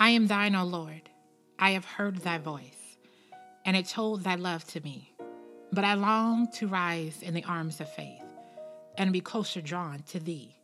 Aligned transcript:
I 0.00 0.10
am 0.10 0.28
thine, 0.28 0.54
O 0.54 0.62
Lord. 0.64 1.10
I 1.58 1.72
have 1.72 1.84
heard 1.84 2.18
thy 2.18 2.38
voice, 2.38 2.98
and 3.64 3.76
it 3.76 3.86
told 3.86 4.22
thy 4.22 4.36
love 4.36 4.64
to 4.68 4.80
me. 4.80 5.12
But 5.72 5.82
I 5.82 5.94
long 5.94 6.46
to 6.52 6.68
rise 6.68 7.20
in 7.20 7.34
the 7.34 7.42
arms 7.42 7.80
of 7.80 7.92
faith 7.92 8.22
and 8.96 9.12
be 9.12 9.20
closer 9.20 9.60
drawn 9.60 10.04
to 10.10 10.20
thee. 10.20 10.54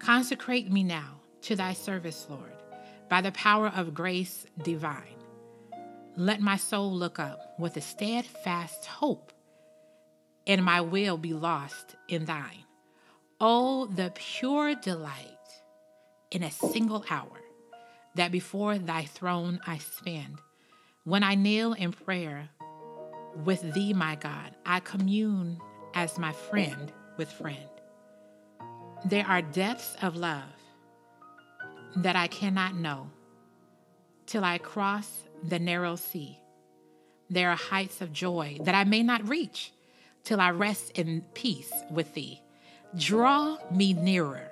Consecrate 0.00 0.68
me 0.68 0.82
now 0.82 1.20
to 1.42 1.54
thy 1.54 1.74
service, 1.74 2.26
Lord, 2.28 2.52
by 3.08 3.20
the 3.20 3.32
power 3.32 3.68
of 3.68 3.94
grace 3.94 4.44
divine. 4.64 5.22
Let 6.16 6.40
my 6.40 6.56
soul 6.56 6.92
look 6.92 7.20
up 7.20 7.54
with 7.56 7.76
a 7.76 7.80
steadfast 7.80 8.84
hope, 8.86 9.32
and 10.44 10.64
my 10.64 10.80
will 10.80 11.16
be 11.16 11.34
lost 11.34 11.94
in 12.08 12.24
thine. 12.24 12.64
Oh, 13.40 13.86
the 13.86 14.10
pure 14.12 14.74
delight 14.74 15.37
in 16.30 16.42
a 16.42 16.50
single 16.50 17.04
hour 17.10 17.40
that 18.14 18.32
before 18.32 18.78
thy 18.78 19.04
throne 19.04 19.60
I 19.66 19.78
spend. 19.78 20.38
When 21.04 21.22
I 21.22 21.34
kneel 21.34 21.72
in 21.72 21.92
prayer 21.92 22.50
with 23.44 23.74
thee, 23.74 23.92
my 23.92 24.16
God, 24.16 24.54
I 24.66 24.80
commune 24.80 25.60
as 25.94 26.18
my 26.18 26.32
friend 26.32 26.92
with 27.16 27.30
friend. 27.30 27.68
There 29.04 29.26
are 29.26 29.42
depths 29.42 29.96
of 30.02 30.16
love 30.16 30.50
that 31.96 32.16
I 32.16 32.26
cannot 32.26 32.74
know 32.74 33.10
till 34.26 34.44
I 34.44 34.58
cross 34.58 35.24
the 35.42 35.58
narrow 35.58 35.96
sea. 35.96 36.38
There 37.30 37.50
are 37.50 37.56
heights 37.56 38.00
of 38.00 38.12
joy 38.12 38.58
that 38.62 38.74
I 38.74 38.84
may 38.84 39.02
not 39.02 39.28
reach 39.28 39.72
till 40.24 40.40
I 40.40 40.50
rest 40.50 40.92
in 40.92 41.22
peace 41.34 41.72
with 41.90 42.14
thee. 42.14 42.42
Draw 42.96 43.58
me 43.72 43.92
nearer, 43.94 44.50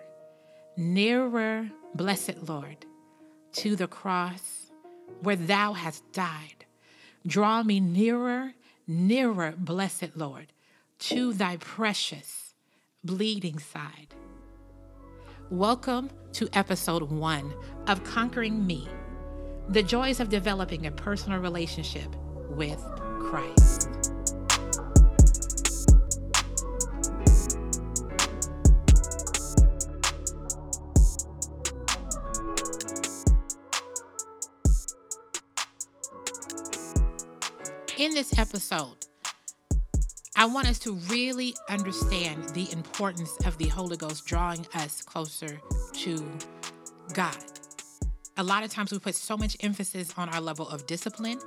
nearer, 0.77 1.71
blessed 1.95 2.48
Lord, 2.48 2.85
to 3.53 3.77
the 3.77 3.87
cross 3.87 4.71
where 5.23 5.37
thou 5.37 5.73
hast 5.73 6.13
died. 6.13 6.66
Draw 7.27 7.63
me 7.63 7.80
nearer, 7.80 8.52
nearer, 8.87 9.55
blessed 9.57 10.16
Lord, 10.16 10.52
to 10.99 11.33
thy 11.33 11.57
precious 11.57 12.55
bleeding 13.02 13.59
side. 13.59 14.15
Welcome 15.51 16.10
to 16.35 16.49
episode 16.52 17.11
one 17.11 17.55
of 17.87 18.05
Conquering 18.05 18.66
Me 18.66 18.87
the 19.68 19.83
joys 19.83 20.21
of 20.21 20.29
developing 20.29 20.87
a 20.87 20.93
personal 20.93 21.40
relationship 21.40 22.15
with 22.51 22.80
Christ. 23.18 24.15
In 38.07 38.15
this 38.15 38.38
episode, 38.38 38.99
I 40.37 40.46
want 40.46 40.68
us 40.68 40.79
to 40.79 40.93
really 41.10 41.57
understand 41.68 42.51
the 42.51 42.71
importance 42.71 43.37
of 43.45 43.59
the 43.59 43.66
Holy 43.66 43.96
Ghost 43.96 44.24
drawing 44.26 44.65
us 44.74 45.02
closer 45.02 45.60
to 45.93 46.24
God. 47.15 47.37
A 48.37 48.45
lot 48.45 48.62
of 48.62 48.71
times 48.71 48.93
we 48.93 49.01
put 49.01 49.16
so 49.16 49.37
much 49.37 49.57
emphasis 49.59 50.15
on 50.16 50.29
our 50.29 50.40
level 50.40 50.68
of 50.68 50.87
discipline 50.87 51.40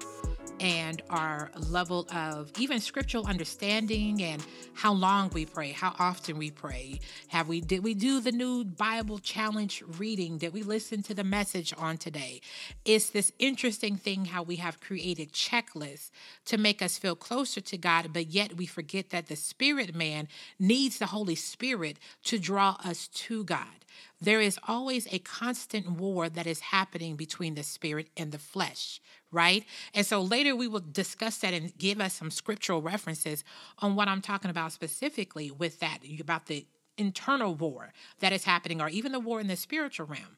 and 0.60 1.02
our 1.10 1.52
level 1.70 2.08
of 2.14 2.52
even 2.60 2.80
scriptural 2.80 3.28
understanding 3.28 4.22
and 4.22 4.46
how 4.74 4.94
long 4.94 5.30
we 5.34 5.46
pray, 5.46 5.72
how 5.72 5.96
often 6.00 6.38
we 6.38 6.52
pray. 6.52 7.00
Have 7.30 7.48
we 7.48 7.62
did 7.62 7.84
we 7.84 7.94
do 7.94 8.20
the 8.20 8.32
new 8.32 8.64
Bible 8.64 9.20
challenge 9.20 9.84
reading? 9.98 10.38
Did 10.38 10.54
we 10.54 10.64
listen 10.64 11.04
to 11.04 11.14
the 11.14 11.24
message 11.24 11.74
on 11.78 11.98
today? 11.98 12.42
It's 12.86 13.10
this 13.10 13.32
interesting 13.40 13.98
thing 13.98 14.26
how 14.26 14.44
we 14.44 14.58
have 14.58 14.82
created 14.82 15.34
checklists 15.34 16.12
to 16.46 16.58
make 16.58 16.82
us 16.82 16.98
feel 16.98 17.16
closer 17.16 17.62
to 17.62 17.78
God, 17.78 18.12
but 18.14 18.28
yet 18.28 18.58
we 18.58 18.66
forget 18.66 19.10
that 19.10 19.28
the 19.28 19.36
spirit 19.36 19.96
man 19.96 20.28
needs 20.60 21.00
the 21.00 21.08
Holy 21.08 21.36
Spirit 21.36 21.98
to 22.24 22.40
draw 22.40 22.78
us 22.84 23.08
to 23.08 23.44
God 23.44 23.80
there 24.22 24.42
is 24.42 24.60
always 24.68 25.08
a 25.12 25.20
constant 25.20 25.90
war 25.92 26.30
that 26.30 26.48
is 26.48 26.60
happening 26.60 27.16
between 27.16 27.56
the 27.56 27.64
spirit 27.64 28.08
and 28.18 28.32
the 28.32 28.38
flesh, 28.38 29.00
right? 29.32 29.64
And 29.94 30.06
so 30.06 30.22
later 30.22 30.56
we 30.56 30.68
will 30.68 30.84
discuss 30.92 31.38
that 31.38 31.54
and 31.54 31.78
give 31.78 32.00
us 32.00 32.14
some 32.14 32.32
scriptural 32.32 32.82
references 32.82 33.44
on 33.80 33.96
what 33.96 34.08
I'm 34.08 34.22
talking 34.22 34.52
about 34.52 34.72
specifically 34.72 35.52
with 35.52 35.80
that, 35.80 36.00
about 36.20 36.48
the 36.48 36.66
internal 36.98 37.56
war 37.56 37.94
that 38.20 38.34
is 38.34 38.44
happening, 38.44 38.82
or 38.82 38.90
even 38.90 39.12
the 39.12 39.20
war 39.20 39.40
in 39.40 39.48
the 39.48 39.56
spiritual 39.56 40.08
realm. 40.08 40.38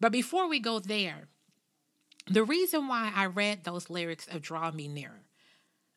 But 0.00 0.12
before 0.12 0.48
we 0.48 0.58
go 0.58 0.78
there, 0.80 1.28
the 2.30 2.44
reason 2.44 2.88
why 2.88 3.12
I 3.14 3.26
read 3.26 3.64
those 3.64 3.90
lyrics 3.90 4.26
of 4.28 4.42
Draw 4.42 4.72
Me 4.72 4.88
Nearer 4.88 5.22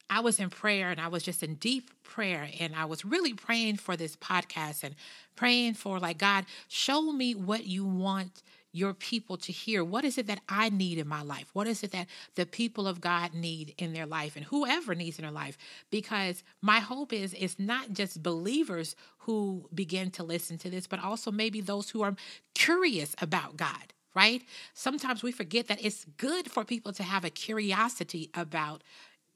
I 0.10 0.20
was 0.20 0.40
in 0.40 0.50
prayer 0.50 0.92
and 0.92 1.02
I 1.02 1.08
was 1.08 1.24
just 1.24 1.42
in 1.42 1.56
deep 1.56 1.90
prayer 2.04 2.50
and 2.60 2.76
I 2.76 2.86
was 2.86 3.04
really 3.04 3.34
praying 3.34 3.78
for 3.78 3.98
this 3.98 4.16
podcast 4.16 4.84
and 4.84 4.96
praying 5.36 5.74
for 5.74 6.00
like 6.00 6.20
God, 6.20 6.46
show 6.68 7.12
me 7.12 7.34
what 7.34 7.66
you 7.66 7.86
want 7.86 8.44
your 8.76 8.94
people 8.94 9.38
to 9.38 9.52
hear. 9.52 9.84
What 9.84 10.04
is 10.04 10.18
it 10.18 10.28
that 10.28 10.42
I 10.50 10.70
need 10.70 10.98
in 10.98 11.08
my 11.08 11.22
life? 11.22 11.50
What 11.54 11.68
is 11.68 11.84
it 11.84 11.92
that 11.92 12.08
the 12.36 12.46
people 12.46 12.88
of 12.88 13.02
God 13.02 13.34
need 13.34 13.74
in 13.78 13.94
their 13.94 14.06
life 14.06 14.36
and 14.36 14.46
whoever 14.46 14.94
needs 14.94 15.18
in 15.18 15.24
their 15.24 15.32
life? 15.32 15.58
Because 15.90 16.44
my 16.62 16.80
hope 16.80 17.14
is 17.14 17.34
it's 17.34 17.58
not 17.58 17.94
just 17.94 18.22
believers 18.22 18.96
who 19.20 19.70
begin 19.74 20.12
to 20.12 20.24
listen 20.24 20.58
to 20.60 20.70
this, 20.70 20.88
but 20.88 21.04
also 21.04 21.32
maybe 21.32 21.62
those 21.62 21.90
who 21.90 22.02
are 22.04 22.16
curious 22.54 23.16
about 23.22 23.58
God 23.58 23.94
right? 24.16 24.44
Sometimes 24.74 25.22
we 25.22 25.34
forget 25.34 25.68
that 25.68 25.84
it's 25.84 26.06
good 26.18 26.50
for 26.50 26.64
people 26.64 26.94
to 26.94 27.04
have 27.04 27.26
a 27.26 27.30
curiosity 27.30 28.30
about 28.34 28.82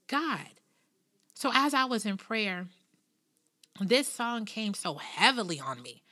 God. 0.08 0.48
So 1.34 1.50
as 1.54 1.74
I 1.74 1.84
was 1.84 2.06
in 2.06 2.16
prayer, 2.16 2.66
this 3.78 4.08
song 4.08 4.46
came 4.46 4.74
so 4.74 4.94
heavily 4.94 5.60
on 5.60 5.82
me. 5.82 6.02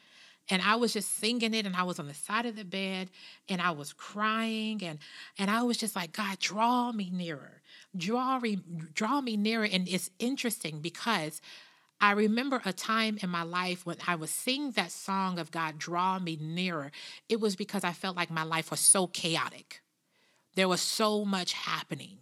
And 0.50 0.62
I 0.62 0.76
was 0.76 0.92
just 0.92 1.18
singing 1.18 1.54
it 1.54 1.66
and 1.66 1.76
I 1.76 1.82
was 1.82 1.98
on 1.98 2.08
the 2.08 2.14
side 2.14 2.46
of 2.46 2.56
the 2.56 2.64
bed 2.64 3.10
and 3.48 3.60
I 3.60 3.70
was 3.72 3.92
crying 3.92 4.82
and 4.82 4.98
and 5.38 5.50
I 5.50 5.62
was 5.62 5.76
just 5.76 5.94
like, 5.94 6.12
God, 6.12 6.38
draw 6.38 6.92
me 6.92 7.10
nearer. 7.10 7.62
Draw 7.96 8.40
draw 8.94 9.20
me 9.20 9.36
nearer. 9.36 9.68
And 9.70 9.88
it's 9.88 10.10
interesting 10.18 10.80
because 10.80 11.40
I 12.00 12.12
remember 12.12 12.62
a 12.64 12.72
time 12.72 13.18
in 13.22 13.28
my 13.28 13.42
life 13.42 13.84
when 13.84 13.96
I 14.06 14.14
was 14.14 14.30
singing 14.30 14.70
that 14.72 14.92
song 14.92 15.38
of 15.38 15.50
God, 15.50 15.78
draw 15.78 16.18
me 16.18 16.38
nearer. 16.40 16.92
It 17.28 17.40
was 17.40 17.56
because 17.56 17.82
I 17.82 17.92
felt 17.92 18.16
like 18.16 18.30
my 18.30 18.44
life 18.44 18.70
was 18.70 18.80
so 18.80 19.08
chaotic. 19.08 19.82
There 20.54 20.68
was 20.68 20.80
so 20.80 21.24
much 21.24 21.52
happening. 21.52 22.18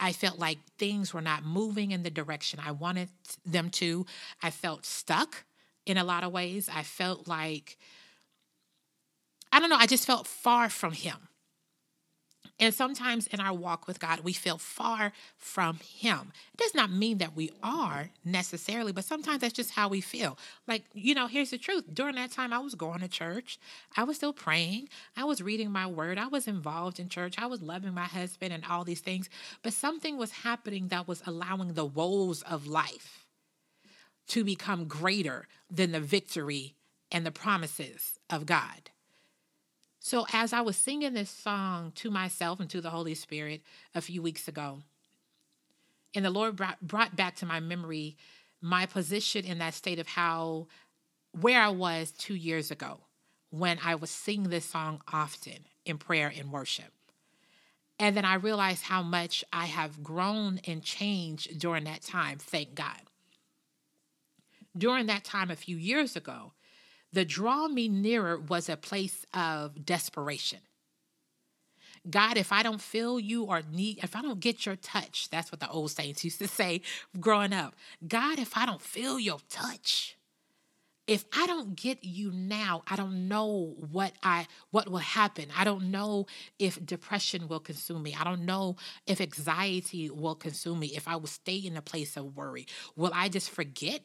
I 0.00 0.12
felt 0.12 0.38
like 0.38 0.58
things 0.78 1.14
were 1.14 1.20
not 1.20 1.44
moving 1.44 1.92
in 1.92 2.02
the 2.02 2.10
direction 2.10 2.60
I 2.64 2.72
wanted 2.72 3.08
them 3.46 3.70
to. 3.70 4.04
I 4.42 4.50
felt 4.50 4.84
stuck 4.84 5.44
in 5.86 5.96
a 5.96 6.04
lot 6.04 6.24
of 6.24 6.32
ways. 6.32 6.68
I 6.72 6.82
felt 6.82 7.28
like, 7.28 7.76
I 9.50 9.60
don't 9.60 9.70
know, 9.70 9.76
I 9.76 9.86
just 9.86 10.06
felt 10.06 10.26
far 10.26 10.68
from 10.68 10.92
Him. 10.92 11.28
And 12.62 12.72
sometimes 12.72 13.26
in 13.26 13.40
our 13.40 13.52
walk 13.52 13.88
with 13.88 13.98
God, 13.98 14.20
we 14.20 14.32
feel 14.32 14.56
far 14.56 15.12
from 15.36 15.78
Him. 15.78 16.32
It 16.52 16.58
does 16.58 16.74
not 16.76 16.92
mean 16.92 17.18
that 17.18 17.34
we 17.34 17.50
are 17.60 18.10
necessarily, 18.24 18.92
but 18.92 19.04
sometimes 19.04 19.40
that's 19.40 19.52
just 19.52 19.72
how 19.72 19.88
we 19.88 20.00
feel. 20.00 20.38
Like, 20.68 20.84
you 20.94 21.14
know, 21.14 21.26
here's 21.26 21.50
the 21.50 21.58
truth. 21.58 21.84
During 21.92 22.14
that 22.14 22.30
time, 22.30 22.52
I 22.52 22.58
was 22.58 22.76
going 22.76 23.00
to 23.00 23.08
church, 23.08 23.58
I 23.96 24.04
was 24.04 24.16
still 24.16 24.32
praying, 24.32 24.90
I 25.16 25.24
was 25.24 25.42
reading 25.42 25.72
my 25.72 25.88
word, 25.88 26.18
I 26.18 26.28
was 26.28 26.46
involved 26.46 27.00
in 27.00 27.08
church, 27.08 27.34
I 27.36 27.46
was 27.46 27.62
loving 27.62 27.94
my 27.94 28.04
husband 28.04 28.52
and 28.52 28.64
all 28.64 28.84
these 28.84 29.00
things. 29.00 29.28
But 29.62 29.72
something 29.72 30.16
was 30.16 30.30
happening 30.30 30.88
that 30.88 31.08
was 31.08 31.22
allowing 31.26 31.72
the 31.72 31.86
woes 31.86 32.42
of 32.42 32.68
life 32.68 33.21
to 34.32 34.44
become 34.44 34.86
greater 34.86 35.46
than 35.70 35.92
the 35.92 36.00
victory 36.00 36.74
and 37.10 37.26
the 37.26 37.30
promises 37.30 38.18
of 38.30 38.46
God. 38.46 38.88
So, 40.00 40.24
as 40.32 40.54
I 40.54 40.62
was 40.62 40.74
singing 40.74 41.12
this 41.12 41.28
song 41.28 41.92
to 41.96 42.10
myself 42.10 42.58
and 42.58 42.70
to 42.70 42.80
the 42.80 42.88
Holy 42.88 43.14
Spirit 43.14 43.60
a 43.94 44.00
few 44.00 44.22
weeks 44.22 44.48
ago, 44.48 44.78
and 46.14 46.24
the 46.24 46.30
Lord 46.30 46.56
brought, 46.56 46.80
brought 46.80 47.14
back 47.14 47.36
to 47.36 47.46
my 47.46 47.60
memory 47.60 48.16
my 48.62 48.86
position 48.86 49.44
in 49.44 49.58
that 49.58 49.74
state 49.74 49.98
of 49.98 50.08
how, 50.08 50.66
where 51.38 51.60
I 51.60 51.68
was 51.68 52.10
two 52.12 52.34
years 52.34 52.70
ago 52.70 53.00
when 53.50 53.78
I 53.84 53.96
was 53.96 54.08
singing 54.10 54.48
this 54.48 54.64
song 54.64 55.02
often 55.12 55.66
in 55.84 55.98
prayer 55.98 56.32
and 56.34 56.50
worship. 56.50 56.92
And 57.98 58.16
then 58.16 58.24
I 58.24 58.34
realized 58.36 58.84
how 58.84 59.02
much 59.02 59.44
I 59.52 59.66
have 59.66 60.02
grown 60.02 60.58
and 60.66 60.82
changed 60.82 61.58
during 61.58 61.84
that 61.84 62.00
time, 62.00 62.38
thank 62.38 62.74
God. 62.74 63.02
During 64.76 65.06
that 65.06 65.24
time 65.24 65.50
a 65.50 65.56
few 65.56 65.76
years 65.76 66.16
ago, 66.16 66.52
the 67.12 67.24
draw 67.24 67.68
me 67.68 67.88
nearer 67.88 68.38
was 68.38 68.68
a 68.68 68.76
place 68.76 69.26
of 69.34 69.84
desperation. 69.84 70.60
God, 72.08 72.36
if 72.36 72.52
I 72.52 72.62
don't 72.62 72.80
feel 72.80 73.20
you 73.20 73.44
or 73.44 73.62
need, 73.70 74.00
if 74.02 74.16
I 74.16 74.22
don't 74.22 74.40
get 74.40 74.66
your 74.66 74.76
touch, 74.76 75.28
that's 75.30 75.52
what 75.52 75.60
the 75.60 75.68
old 75.68 75.90
saints 75.90 76.24
used 76.24 76.38
to 76.38 76.48
say 76.48 76.82
growing 77.20 77.52
up. 77.52 77.74
God, 78.06 78.38
if 78.38 78.56
I 78.56 78.66
don't 78.66 78.82
feel 78.82 79.20
your 79.20 79.38
touch, 79.48 80.16
if 81.06 81.24
I 81.36 81.46
don't 81.46 81.74
get 81.74 82.04
you 82.04 82.30
now, 82.32 82.82
I 82.88 82.96
don't 82.96 83.28
know 83.28 83.74
what 83.90 84.12
I 84.22 84.46
what 84.70 84.88
will 84.88 84.98
happen. 84.98 85.46
I 85.56 85.64
don't 85.64 85.90
know 85.90 86.26
if 86.58 86.84
depression 86.84 87.48
will 87.48 87.60
consume 87.60 88.04
me. 88.04 88.16
I 88.18 88.24
don't 88.24 88.46
know 88.46 88.76
if 89.06 89.20
anxiety 89.20 90.10
will 90.10 90.36
consume 90.36 90.78
me. 90.78 90.92
If 90.94 91.08
I 91.08 91.16
will 91.16 91.26
stay 91.26 91.56
in 91.56 91.76
a 91.76 91.82
place 91.82 92.16
of 92.16 92.36
worry, 92.36 92.66
will 92.94 93.10
I 93.12 93.28
just 93.28 93.50
forget 93.50 94.02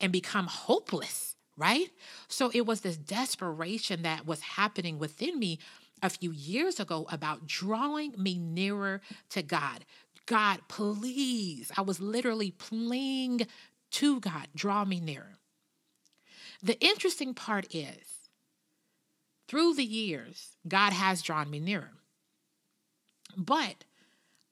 and 0.00 0.12
become 0.12 0.46
hopeless? 0.46 1.36
Right? 1.56 1.90
So 2.28 2.50
it 2.54 2.66
was 2.66 2.82
this 2.82 2.96
desperation 2.96 4.02
that 4.02 4.24
was 4.26 4.40
happening 4.40 5.00
within 5.00 5.40
me 5.40 5.58
a 6.00 6.08
few 6.08 6.30
years 6.30 6.78
ago 6.78 7.06
about 7.10 7.48
drawing 7.48 8.14
me 8.16 8.38
nearer 8.38 9.00
to 9.30 9.42
God. 9.42 9.84
God, 10.26 10.60
please. 10.68 11.72
I 11.76 11.80
was 11.80 12.00
literally 12.00 12.52
pleading 12.52 13.48
to 13.92 14.20
God, 14.20 14.46
draw 14.54 14.84
me 14.84 15.00
nearer. 15.00 15.34
The 16.62 16.78
interesting 16.78 17.34
part 17.34 17.74
is, 17.74 18.28
through 19.48 19.74
the 19.74 19.84
years, 19.84 20.56
God 20.68 20.92
has 20.92 21.22
drawn 21.22 21.50
me 21.50 21.58
nearer. 21.58 21.92
But 23.36 23.84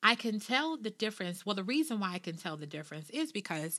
I 0.03 0.15
can 0.15 0.41
tell 0.41 0.77
the 0.77 0.91
difference. 0.91 1.45
Well, 1.45 1.57
the 1.57 1.65
reason 1.65 2.01
why 2.01 2.15
I 2.15 2.19
can 2.19 2.37
tell 2.37 2.57
the 2.57 2.67
difference 2.67 3.11
is 3.11 3.33
because 3.33 3.79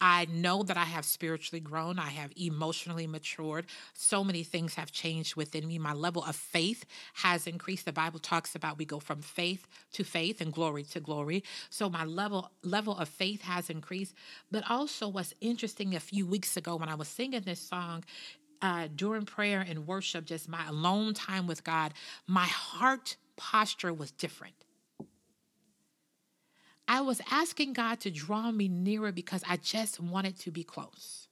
I 0.00 0.26
know 0.26 0.62
that 0.62 0.76
I 0.76 0.84
have 0.84 1.04
spiritually 1.04 1.60
grown. 1.60 1.98
I 1.98 2.10
have 2.10 2.32
emotionally 2.36 3.06
matured. 3.06 3.66
So 3.94 4.22
many 4.22 4.42
things 4.42 4.74
have 4.74 4.92
changed 4.92 5.36
within 5.36 5.66
me. 5.66 5.78
My 5.78 5.94
level 5.94 6.22
of 6.22 6.36
faith 6.36 6.84
has 7.14 7.46
increased. 7.46 7.86
The 7.86 7.92
Bible 7.92 8.18
talks 8.18 8.54
about 8.54 8.78
we 8.78 8.84
go 8.84 9.00
from 9.00 9.22
faith 9.22 9.66
to 9.94 10.04
faith 10.04 10.40
and 10.40 10.52
glory 10.52 10.84
to 10.84 11.00
glory. 11.00 11.44
So 11.70 11.88
my 11.88 12.04
level 12.04 12.50
level 12.62 12.96
of 12.96 13.08
faith 13.08 13.42
has 13.42 13.70
increased. 13.70 14.14
But 14.50 14.64
also 14.70 15.08
what's 15.08 15.32
interesting 15.40 15.94
a 15.94 16.00
few 16.00 16.26
weeks 16.26 16.56
ago 16.56 16.76
when 16.76 16.88
I 16.90 16.94
was 16.94 17.08
singing 17.08 17.40
this 17.42 17.60
song, 17.60 18.04
uh, 18.62 18.88
during 18.94 19.24
prayer 19.24 19.64
and 19.66 19.86
worship, 19.86 20.24
just 20.26 20.48
my 20.48 20.66
alone 20.68 21.14
time 21.14 21.46
with 21.46 21.64
God, 21.64 21.94
my 22.26 22.46
heart 22.46 23.16
posture 23.36 23.92
was 23.92 24.10
different. 24.10 24.65
I 26.88 27.00
was 27.00 27.20
asking 27.30 27.72
God 27.72 28.00
to 28.00 28.10
draw 28.10 28.50
me 28.50 28.68
nearer 28.68 29.12
because 29.12 29.42
I 29.48 29.56
just 29.56 30.00
wanted 30.00 30.38
to 30.40 30.50
be 30.50 30.62
close. 30.62 31.28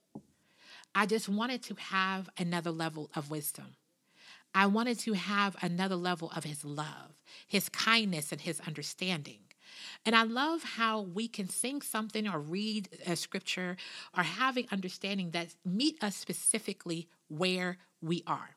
I 0.93 1.05
just 1.05 1.27
wanted 1.29 1.63
to 1.63 1.75
have 1.75 2.29
another 2.37 2.71
level 2.71 3.09
of 3.15 3.29
wisdom. 3.29 3.75
I 4.53 4.67
wanted 4.67 4.99
to 4.99 5.13
have 5.13 5.55
another 5.61 5.95
level 5.95 6.31
of 6.35 6.45
His 6.45 6.63
love, 6.63 7.21
His 7.47 7.67
kindness, 7.69 8.31
and 8.31 8.39
His 8.39 8.61
understanding. 8.61 9.39
And 10.05 10.15
I 10.15 10.23
love 10.23 10.63
how 10.63 11.01
we 11.01 11.27
can 11.27 11.49
sing 11.49 11.81
something 11.81 12.27
or 12.27 12.39
read 12.39 12.89
a 13.05 13.15
scripture 13.15 13.75
or 14.15 14.23
have 14.23 14.45
having 14.45 14.67
understanding 14.71 15.31
that 15.31 15.55
meet 15.65 16.01
us 16.03 16.15
specifically 16.15 17.09
where 17.27 17.77
we 18.01 18.23
are. 18.27 18.51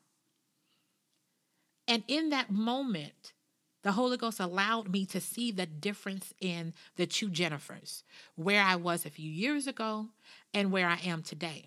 And 1.87 2.03
in 2.07 2.29
that 2.29 2.51
moment, 2.51 3.33
the 3.81 3.93
Holy 3.93 4.17
Ghost 4.17 4.39
allowed 4.39 4.91
me 4.91 5.05
to 5.07 5.21
see 5.21 5.51
the 5.51 5.65
difference 5.65 6.33
in 6.39 6.73
the 6.95 7.05
two 7.05 7.29
Jennifers, 7.29 8.03
where 8.35 8.61
I 8.61 8.75
was 8.75 9.05
a 9.05 9.09
few 9.09 9.29
years 9.29 9.67
ago 9.67 10.07
and 10.53 10.71
where 10.71 10.87
I 10.87 10.99
am 11.05 11.23
today. 11.23 11.65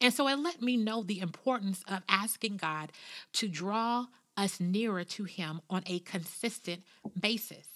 And 0.00 0.12
so 0.12 0.28
it 0.28 0.38
let 0.38 0.60
me 0.60 0.76
know 0.76 1.02
the 1.02 1.20
importance 1.20 1.84
of 1.88 2.02
asking 2.08 2.56
God 2.56 2.92
to 3.34 3.48
draw 3.48 4.06
us 4.36 4.60
nearer 4.60 5.04
to 5.04 5.24
Him 5.24 5.60
on 5.70 5.82
a 5.86 6.00
consistent 6.00 6.82
basis. 7.18 7.66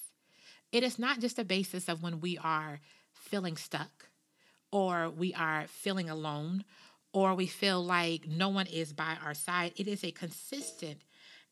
It 0.72 0.82
is 0.82 0.98
not 0.98 1.20
just 1.20 1.38
a 1.38 1.44
basis 1.44 1.88
of 1.88 2.02
when 2.02 2.20
we 2.20 2.38
are 2.38 2.80
feeling 3.12 3.56
stuck 3.56 4.08
or 4.72 5.08
we 5.08 5.32
are 5.34 5.66
feeling 5.68 6.10
alone 6.10 6.64
or 7.12 7.34
we 7.34 7.46
feel 7.46 7.82
like 7.82 8.26
no 8.26 8.48
one 8.48 8.66
is 8.66 8.92
by 8.92 9.16
our 9.24 9.34
side. 9.34 9.72
It 9.76 9.88
is 9.88 10.04
a 10.04 10.10
consistent 10.10 10.98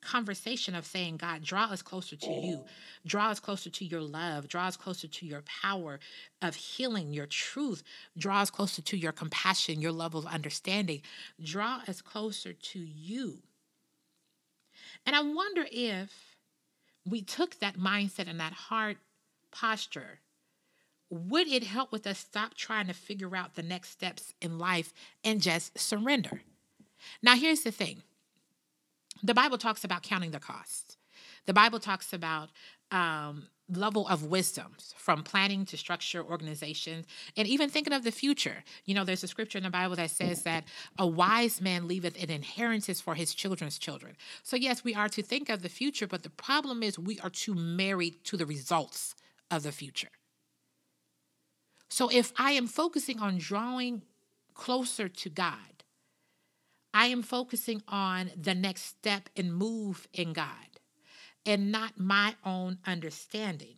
conversation 0.04 0.74
of 0.74 0.86
saying, 0.86 1.16
God, 1.16 1.42
draw 1.42 1.64
us 1.64 1.82
closer 1.82 2.16
to 2.16 2.30
you, 2.30 2.64
draw 3.06 3.30
us 3.30 3.40
closer 3.40 3.70
to 3.70 3.84
your 3.84 4.00
love, 4.00 4.48
draw 4.48 4.66
us 4.66 4.76
closer 4.76 5.08
to 5.08 5.26
your 5.26 5.42
power 5.42 5.98
of 6.42 6.54
healing, 6.54 7.12
your 7.12 7.26
truth, 7.26 7.82
draw 8.16 8.40
us 8.40 8.50
closer 8.50 8.82
to 8.82 8.96
your 8.96 9.12
compassion, 9.12 9.80
your 9.80 9.92
level 9.92 10.20
of 10.20 10.26
understanding, 10.26 11.02
draw 11.42 11.80
us 11.88 12.00
closer 12.00 12.52
to 12.52 12.78
you. 12.78 13.38
And 15.06 15.14
I 15.14 15.22
wonder 15.22 15.66
if 15.70 16.36
we 17.08 17.22
took 17.22 17.58
that 17.60 17.76
mindset 17.76 18.28
and 18.28 18.40
that 18.40 18.52
heart 18.52 18.98
posture 19.50 20.20
would 21.10 21.48
it 21.48 21.62
help 21.62 21.92
with 21.92 22.06
us 22.06 22.18
stop 22.18 22.54
trying 22.54 22.86
to 22.86 22.94
figure 22.94 23.36
out 23.36 23.54
the 23.54 23.62
next 23.62 23.90
steps 23.90 24.34
in 24.40 24.58
life 24.58 24.92
and 25.22 25.40
just 25.40 25.78
surrender? 25.78 26.42
Now, 27.22 27.36
here's 27.36 27.62
the 27.62 27.70
thing 27.70 28.02
the 29.24 29.34
Bible 29.34 29.58
talks 29.58 29.84
about 29.84 30.02
counting 30.02 30.30
the 30.32 30.38
costs. 30.38 30.98
The 31.46 31.54
Bible 31.54 31.78
talks 31.78 32.12
about 32.12 32.50
um, 32.90 33.48
level 33.70 34.06
of 34.08 34.24
wisdoms 34.24 34.94
from 34.98 35.22
planning 35.22 35.64
to 35.64 35.78
structure 35.78 36.22
organizations 36.22 37.06
and 37.34 37.48
even 37.48 37.70
thinking 37.70 37.94
of 37.94 38.04
the 38.04 38.12
future. 38.12 38.62
You 38.84 38.94
know 38.94 39.04
there's 39.04 39.24
a 39.24 39.28
scripture 39.28 39.56
in 39.56 39.64
the 39.64 39.70
bible 39.70 39.96
that 39.96 40.10
says 40.10 40.42
that 40.42 40.64
a 40.98 41.06
wise 41.06 41.62
man 41.62 41.88
leaveth 41.88 42.22
an 42.22 42.30
inheritance 42.30 43.00
for 43.00 43.14
his 43.14 43.34
children's 43.34 43.78
children. 43.78 44.16
So 44.42 44.56
yes 44.56 44.84
we 44.84 44.94
are 44.94 45.08
to 45.08 45.22
think 45.22 45.48
of 45.48 45.62
the 45.62 45.70
future 45.70 46.06
but 46.06 46.22
the 46.22 46.30
problem 46.30 46.82
is 46.82 46.98
we 46.98 47.18
are 47.20 47.30
too 47.30 47.54
married 47.54 48.22
to 48.24 48.36
the 48.36 48.46
results 48.46 49.14
of 49.50 49.62
the 49.62 49.72
future. 49.72 50.10
So 51.88 52.10
if 52.10 52.32
i 52.36 52.52
am 52.52 52.66
focusing 52.66 53.18
on 53.18 53.38
drawing 53.38 54.02
closer 54.52 55.08
to 55.08 55.30
god 55.30 55.73
I 56.94 57.06
am 57.06 57.22
focusing 57.22 57.82
on 57.88 58.30
the 58.40 58.54
next 58.54 58.82
step 58.82 59.28
and 59.36 59.52
move 59.52 60.06
in 60.12 60.32
God 60.32 60.46
and 61.44 61.72
not 61.72 61.98
my 61.98 62.36
own 62.44 62.78
understanding. 62.86 63.76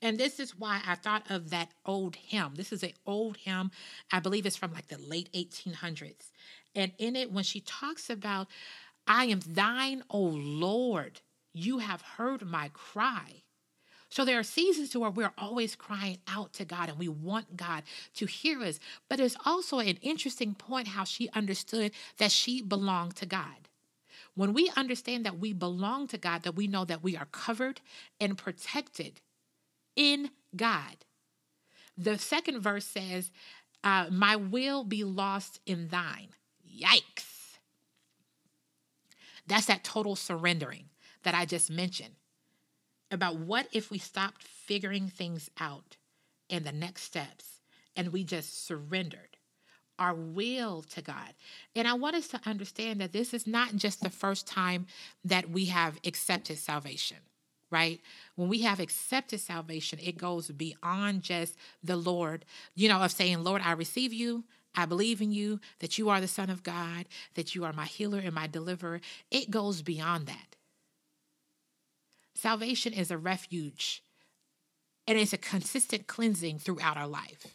And 0.00 0.16
this 0.16 0.40
is 0.40 0.56
why 0.56 0.80
I 0.86 0.94
thought 0.94 1.30
of 1.30 1.50
that 1.50 1.70
old 1.84 2.16
hymn. 2.16 2.54
This 2.54 2.72
is 2.72 2.82
an 2.82 2.92
old 3.04 3.36
hymn, 3.36 3.70
I 4.10 4.20
believe 4.20 4.46
it's 4.46 4.56
from 4.56 4.72
like 4.72 4.88
the 4.88 4.98
late 4.98 5.28
1800s. 5.34 6.30
And 6.74 6.92
in 6.98 7.16
it, 7.16 7.30
when 7.30 7.44
she 7.44 7.60
talks 7.60 8.08
about, 8.08 8.46
I 9.06 9.26
am 9.26 9.40
thine, 9.40 10.02
O 10.08 10.20
Lord, 10.20 11.20
you 11.52 11.78
have 11.78 12.00
heard 12.00 12.46
my 12.46 12.70
cry. 12.72 13.42
So 14.10 14.24
there 14.24 14.38
are 14.38 14.44
seasons 14.44 14.90
to 14.90 15.00
where 15.00 15.10
we're 15.10 15.34
always 15.36 15.76
crying 15.76 16.18
out 16.26 16.52
to 16.54 16.64
God 16.64 16.88
and 16.88 16.98
we 16.98 17.08
want 17.08 17.56
God 17.56 17.82
to 18.14 18.26
hear 18.26 18.62
us. 18.62 18.80
But 19.08 19.20
it's 19.20 19.36
also 19.44 19.80
an 19.80 19.98
interesting 20.00 20.54
point 20.54 20.88
how 20.88 21.04
she 21.04 21.28
understood 21.30 21.92
that 22.16 22.32
she 22.32 22.62
belonged 22.62 23.16
to 23.16 23.26
God. 23.26 23.68
When 24.34 24.54
we 24.54 24.70
understand 24.76 25.26
that 25.26 25.38
we 25.38 25.52
belong 25.52 26.06
to 26.08 26.18
God, 26.18 26.42
that 26.44 26.56
we 26.56 26.66
know 26.66 26.84
that 26.84 27.02
we 27.02 27.16
are 27.16 27.26
covered 27.26 27.80
and 28.20 28.38
protected 28.38 29.20
in 29.94 30.30
God. 30.56 31.04
The 31.96 32.18
second 32.18 32.60
verse 32.60 32.86
says, 32.86 33.30
uh, 33.82 34.06
My 34.10 34.36
will 34.36 34.84
be 34.84 35.04
lost 35.04 35.60
in 35.66 35.88
thine. 35.88 36.28
Yikes. 36.66 37.58
That's 39.46 39.66
that 39.66 39.82
total 39.82 40.14
surrendering 40.14 40.90
that 41.24 41.34
I 41.34 41.44
just 41.44 41.70
mentioned 41.70 42.14
about 43.10 43.36
what 43.36 43.66
if 43.72 43.90
we 43.90 43.98
stopped 43.98 44.42
figuring 44.42 45.08
things 45.08 45.50
out 45.60 45.96
and 46.50 46.64
the 46.64 46.72
next 46.72 47.02
steps 47.02 47.60
and 47.96 48.12
we 48.12 48.24
just 48.24 48.66
surrendered 48.66 49.36
our 49.98 50.14
will 50.14 50.82
to 50.82 51.02
God. 51.02 51.34
And 51.74 51.88
I 51.88 51.94
want 51.94 52.16
us 52.16 52.28
to 52.28 52.40
understand 52.46 53.00
that 53.00 53.12
this 53.12 53.34
is 53.34 53.46
not 53.46 53.74
just 53.76 54.00
the 54.00 54.10
first 54.10 54.46
time 54.46 54.86
that 55.24 55.50
we 55.50 55.66
have 55.66 55.98
accepted 56.06 56.58
salvation, 56.58 57.16
right? 57.70 58.00
When 58.36 58.48
we 58.48 58.62
have 58.62 58.78
accepted 58.78 59.40
salvation, 59.40 59.98
it 60.00 60.16
goes 60.16 60.50
beyond 60.50 61.22
just 61.22 61.56
the 61.82 61.96
Lord, 61.96 62.44
you 62.74 62.88
know, 62.88 63.00
of 63.00 63.10
saying, 63.10 63.42
Lord, 63.42 63.62
I 63.64 63.72
receive 63.72 64.12
you. 64.12 64.44
I 64.76 64.86
believe 64.86 65.20
in 65.20 65.32
you, 65.32 65.58
that 65.80 65.98
you 65.98 66.08
are 66.08 66.20
the 66.20 66.28
Son 66.28 66.50
of 66.50 66.62
God, 66.62 67.06
that 67.34 67.56
you 67.56 67.64
are 67.64 67.72
my 67.72 67.86
healer 67.86 68.20
and 68.20 68.32
my 68.32 68.46
deliverer. 68.46 69.00
It 69.28 69.50
goes 69.50 69.82
beyond 69.82 70.26
that. 70.26 70.47
Salvation 72.38 72.92
is 72.92 73.10
a 73.10 73.18
refuge 73.18 74.02
and 75.08 75.18
it's 75.18 75.32
a 75.32 75.38
consistent 75.38 76.06
cleansing 76.06 76.60
throughout 76.60 76.96
our 76.96 77.08
life. 77.08 77.54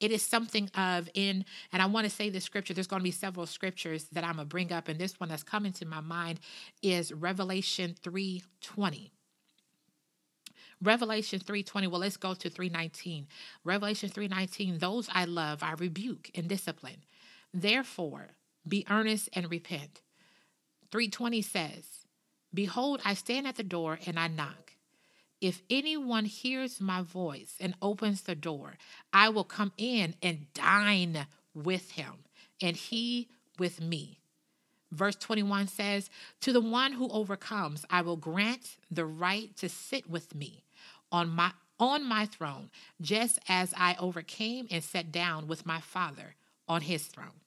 It 0.00 0.10
is 0.10 0.22
something 0.22 0.68
of 0.74 1.08
in, 1.14 1.44
and 1.72 1.80
I 1.80 1.86
want 1.86 2.04
to 2.04 2.10
say 2.10 2.30
this 2.30 2.42
scripture, 2.42 2.74
there's 2.74 2.88
going 2.88 3.00
to 3.00 3.04
be 3.04 3.12
several 3.12 3.46
scriptures 3.46 4.06
that 4.10 4.24
I'm 4.24 4.36
going 4.36 4.48
to 4.48 4.50
bring 4.50 4.72
up, 4.72 4.88
and 4.88 4.98
this 4.98 5.20
one 5.20 5.28
that's 5.28 5.44
coming 5.44 5.72
to 5.74 5.86
my 5.86 6.00
mind 6.00 6.40
is 6.82 7.12
Revelation 7.12 7.94
3:20. 8.02 9.10
Revelation 10.82 11.38
3:20. 11.38 11.86
Well, 11.86 12.00
let's 12.00 12.16
go 12.16 12.34
to 12.34 12.50
3:19. 12.50 13.26
Revelation 13.62 14.10
3:19. 14.10 14.80
Those 14.80 15.08
I 15.12 15.26
love, 15.26 15.62
I 15.62 15.72
rebuke 15.74 16.30
and 16.34 16.48
discipline. 16.48 17.04
Therefore, 17.52 18.30
be 18.66 18.84
earnest 18.90 19.28
and 19.32 19.48
repent. 19.48 20.02
3:20 20.90 21.44
says, 21.44 22.03
Behold, 22.54 23.00
I 23.04 23.14
stand 23.14 23.46
at 23.46 23.56
the 23.56 23.62
door 23.62 23.98
and 24.06 24.18
I 24.18 24.28
knock. 24.28 24.72
If 25.40 25.62
anyone 25.68 26.24
hears 26.24 26.80
my 26.80 27.02
voice 27.02 27.56
and 27.60 27.74
opens 27.82 28.22
the 28.22 28.34
door, 28.34 28.74
I 29.12 29.28
will 29.28 29.44
come 29.44 29.72
in 29.76 30.14
and 30.22 30.46
dine 30.54 31.26
with 31.52 31.90
him, 31.92 32.24
and 32.62 32.76
he 32.76 33.28
with 33.58 33.80
me. 33.80 34.20
Verse 34.90 35.16
21 35.16 35.66
says, 35.66 36.08
To 36.40 36.52
the 36.52 36.60
one 36.60 36.92
who 36.92 37.08
overcomes, 37.08 37.84
I 37.90 38.02
will 38.02 38.16
grant 38.16 38.76
the 38.90 39.04
right 39.04 39.54
to 39.56 39.68
sit 39.68 40.08
with 40.08 40.34
me 40.34 40.64
on 41.10 41.28
my 41.28 41.52
on 41.80 42.04
my 42.04 42.24
throne, 42.24 42.70
just 43.00 43.40
as 43.48 43.74
I 43.76 43.96
overcame 43.98 44.68
and 44.70 44.82
sat 44.82 45.10
down 45.10 45.48
with 45.48 45.66
my 45.66 45.80
Father 45.80 46.36
on 46.68 46.82
his 46.82 47.06
throne. 47.06 47.40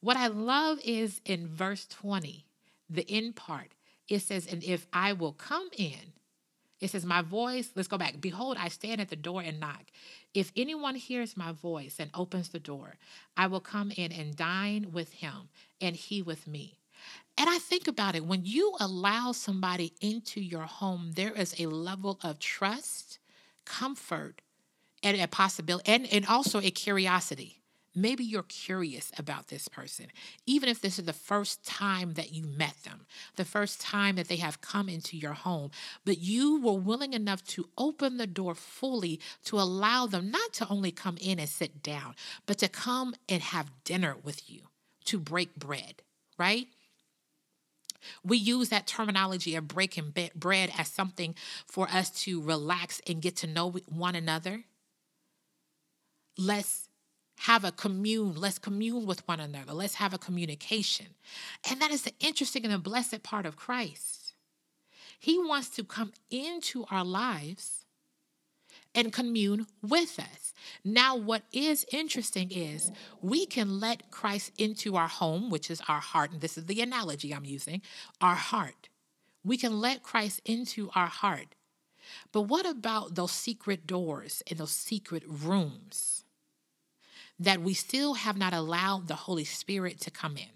What 0.00 0.16
I 0.16 0.26
love 0.26 0.80
is 0.84 1.20
in 1.24 1.46
verse 1.46 1.86
20, 1.86 2.44
the 2.90 3.08
end 3.08 3.36
part, 3.36 3.68
it 4.08 4.20
says, 4.20 4.46
And 4.46 4.62
if 4.62 4.86
I 4.92 5.12
will 5.12 5.32
come 5.32 5.68
in, 5.76 6.12
it 6.80 6.90
says, 6.90 7.06
My 7.06 7.22
voice, 7.22 7.70
let's 7.74 7.88
go 7.88 7.96
back. 7.96 8.20
Behold, 8.20 8.56
I 8.58 8.68
stand 8.68 9.00
at 9.00 9.08
the 9.08 9.16
door 9.16 9.40
and 9.40 9.60
knock. 9.60 9.84
If 10.34 10.52
anyone 10.56 10.96
hears 10.96 11.36
my 11.36 11.52
voice 11.52 11.96
and 11.98 12.10
opens 12.12 12.48
the 12.48 12.58
door, 12.58 12.96
I 13.36 13.46
will 13.46 13.60
come 13.60 13.92
in 13.92 14.12
and 14.12 14.36
dine 14.36 14.88
with 14.92 15.12
him, 15.14 15.48
and 15.80 15.94
he 15.94 16.22
with 16.22 16.46
me. 16.46 16.78
And 17.38 17.48
I 17.48 17.58
think 17.58 17.88
about 17.88 18.14
it 18.14 18.24
when 18.26 18.44
you 18.44 18.74
allow 18.80 19.32
somebody 19.32 19.94
into 20.00 20.40
your 20.40 20.62
home, 20.62 21.12
there 21.14 21.32
is 21.32 21.54
a 21.58 21.66
level 21.66 22.18
of 22.22 22.38
trust, 22.38 23.18
comfort, 23.64 24.42
and 25.02 25.20
a 25.20 25.26
possibility, 25.26 25.90
and, 25.90 26.12
and 26.12 26.26
also 26.26 26.60
a 26.60 26.70
curiosity. 26.70 27.61
Maybe 27.94 28.24
you're 28.24 28.42
curious 28.42 29.12
about 29.18 29.48
this 29.48 29.68
person, 29.68 30.06
even 30.46 30.70
if 30.70 30.80
this 30.80 30.98
is 30.98 31.04
the 31.04 31.12
first 31.12 31.66
time 31.66 32.14
that 32.14 32.32
you 32.32 32.44
met 32.44 32.74
them, 32.84 33.06
the 33.36 33.44
first 33.44 33.82
time 33.82 34.16
that 34.16 34.28
they 34.28 34.36
have 34.36 34.62
come 34.62 34.88
into 34.88 35.16
your 35.16 35.34
home, 35.34 35.70
but 36.06 36.18
you 36.18 36.58
were 36.60 36.72
willing 36.72 37.12
enough 37.12 37.44
to 37.48 37.68
open 37.76 38.16
the 38.16 38.26
door 38.26 38.54
fully 38.54 39.20
to 39.44 39.60
allow 39.60 40.06
them 40.06 40.30
not 40.30 40.54
to 40.54 40.68
only 40.68 40.90
come 40.90 41.18
in 41.20 41.38
and 41.38 41.50
sit 41.50 41.82
down, 41.82 42.14
but 42.46 42.56
to 42.58 42.68
come 42.68 43.14
and 43.28 43.42
have 43.42 43.70
dinner 43.84 44.16
with 44.22 44.48
you, 44.48 44.62
to 45.04 45.18
break 45.18 45.54
bread, 45.56 46.00
right? 46.38 46.68
We 48.24 48.38
use 48.38 48.70
that 48.70 48.86
terminology 48.86 49.54
of 49.54 49.68
breaking 49.68 50.14
bread 50.34 50.72
as 50.76 50.88
something 50.88 51.34
for 51.66 51.88
us 51.88 52.10
to 52.22 52.40
relax 52.40 53.00
and 53.06 53.20
get 53.20 53.36
to 53.36 53.46
know 53.46 53.70
one 53.70 54.14
another. 54.14 54.64
Let's 56.38 56.88
have 57.42 57.64
a 57.64 57.72
commune. 57.72 58.34
Let's 58.36 58.58
commune 58.58 59.04
with 59.04 59.26
one 59.26 59.40
another. 59.40 59.72
Let's 59.72 59.96
have 59.96 60.14
a 60.14 60.18
communication. 60.18 61.06
And 61.68 61.80
that 61.80 61.90
is 61.90 62.02
the 62.02 62.12
interesting 62.20 62.64
and 62.64 62.72
the 62.72 62.78
blessed 62.78 63.24
part 63.24 63.46
of 63.46 63.56
Christ. 63.56 64.34
He 65.18 65.38
wants 65.38 65.68
to 65.70 65.82
come 65.82 66.12
into 66.30 66.84
our 66.88 67.04
lives 67.04 67.84
and 68.94 69.12
commune 69.12 69.66
with 69.82 70.20
us. 70.20 70.54
Now, 70.84 71.16
what 71.16 71.42
is 71.52 71.84
interesting 71.92 72.52
is 72.52 72.92
we 73.20 73.46
can 73.46 73.80
let 73.80 74.12
Christ 74.12 74.52
into 74.56 74.94
our 74.96 75.08
home, 75.08 75.50
which 75.50 75.68
is 75.68 75.82
our 75.88 76.00
heart, 76.00 76.30
and 76.30 76.40
this 76.40 76.56
is 76.56 76.66
the 76.66 76.80
analogy 76.80 77.34
I'm 77.34 77.44
using 77.44 77.82
our 78.20 78.36
heart. 78.36 78.88
We 79.44 79.56
can 79.56 79.80
let 79.80 80.04
Christ 80.04 80.40
into 80.44 80.90
our 80.94 81.08
heart. 81.08 81.56
But 82.30 82.42
what 82.42 82.66
about 82.66 83.16
those 83.16 83.32
secret 83.32 83.84
doors 83.86 84.44
and 84.48 84.60
those 84.60 84.70
secret 84.70 85.24
rooms? 85.26 86.21
That 87.42 87.60
we 87.60 87.74
still 87.74 88.14
have 88.14 88.36
not 88.36 88.54
allowed 88.54 89.08
the 89.08 89.14
Holy 89.14 89.44
Spirit 89.44 90.00
to 90.00 90.10
come 90.10 90.36
in. 90.36 90.50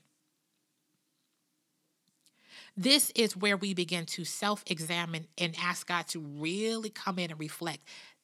This 2.76 3.10
is 3.14 3.36
where 3.36 3.56
we 3.56 3.74
begin 3.74 4.06
to 4.06 4.24
self 4.24 4.62
examine 4.66 5.26
and 5.38 5.56
ask 5.60 5.86
God 5.86 6.06
to 6.08 6.20
really 6.20 6.90
come 6.90 7.18
in 7.18 7.30
and 7.30 7.40
reflect. 7.40 7.80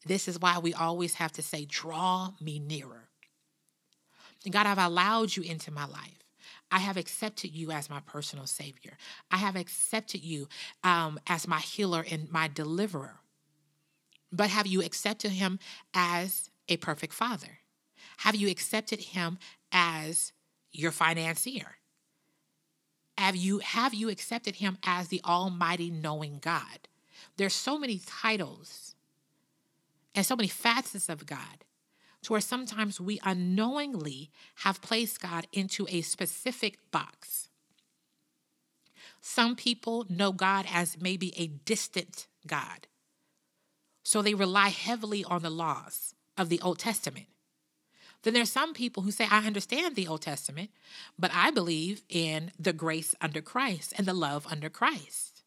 This 0.07 0.28
is 0.28 0.38
why 0.38 0.59
we 0.59 0.75
always 0.75 1.14
have 1.14 1.33
to 1.33 1.42
say, 1.42 1.64
Draw 1.64 2.33
me 2.40 2.59
nearer. 2.59 3.09
God, 4.49 4.66
I've 4.66 4.78
allowed 4.78 5.37
you 5.37 5.42
into 5.42 5.71
my 5.71 5.87
life. 5.87 6.19
I 6.71 6.78
have 6.78 6.97
accepted 6.97 7.52
you 7.54 7.71
as 7.71 7.90
my 7.90 8.00
personal 8.00 8.47
Savior. 8.47 8.97
I 9.31 9.37
have 9.37 9.57
accepted 9.57 10.23
you 10.23 10.49
um, 10.83 11.19
as 11.26 11.47
my 11.47 11.61
healer 11.61 12.04
and 12.11 12.31
my 12.31 12.49
deliverer. 12.49 13.21
But 14.33 14.50
have 14.50 14.66
you 14.66 14.83
accepted 14.83 15.33
Him 15.33 15.59
as 15.95 16.50
a 16.69 16.76
perfect 16.78 17.12
Father? 17.12 17.59
Have 18.23 18.37
you 18.37 18.49
accepted 18.49 19.00
him 19.00 19.37
as 19.73 20.33
your 20.71 20.93
financier? 20.93 21.79
Have 23.19 23.35
you 23.35 23.59
have 23.59 23.95
you 23.95 24.11
accepted 24.11 24.57
him 24.57 24.79
as 24.85 25.09
the 25.09 25.21
almighty 25.25 25.91
knowing 25.91 26.38
God? 26.41 26.87
There's 27.37 27.52
so 27.52 27.76
many 27.76 28.00
titles 28.07 28.95
and 30.14 30.25
so 30.25 30.37
many 30.37 30.47
facets 30.47 31.09
of 31.09 31.26
God 31.26 31.64
to 32.23 32.31
where 32.31 32.41
sometimes 32.41 33.00
we 33.00 33.19
unknowingly 33.25 34.31
have 34.59 34.81
placed 34.81 35.21
God 35.21 35.49
into 35.52 35.88
a 35.91 36.02
specific 36.02 36.79
box. 36.93 37.49
Some 39.21 39.57
people 39.57 40.07
know 40.09 40.31
God 40.31 40.67
as 40.73 40.97
maybe 41.00 41.37
a 41.37 41.49
distant 41.49 42.29
God. 42.47 42.87
So 44.05 44.23
they 44.23 44.35
rely 44.35 44.69
heavily 44.69 45.25
on 45.25 45.43
the 45.43 45.50
laws 45.50 46.14
of 46.38 46.50
the 46.50 46.61
Old 46.61 46.79
Testament. 46.79 47.26
Then 48.23 48.35
there's 48.35 48.52
some 48.52 48.73
people 48.73 49.02
who 49.02 49.11
say, 49.11 49.26
I 49.31 49.47
understand 49.47 49.97
the 49.97 50.07
Old 50.07 50.23
Testament, 50.23 50.71
but 51.19 51.33
I 51.35 51.50
believe 51.50 52.02
in 52.09 52.52
the 52.59 52.73
grace 52.73 53.14
under 53.21 53.41
Christ 53.41 53.93
and 53.97 54.07
the 54.07 54.14
love 54.14 54.47
under 54.49 54.69
Christ. 54.69 55.43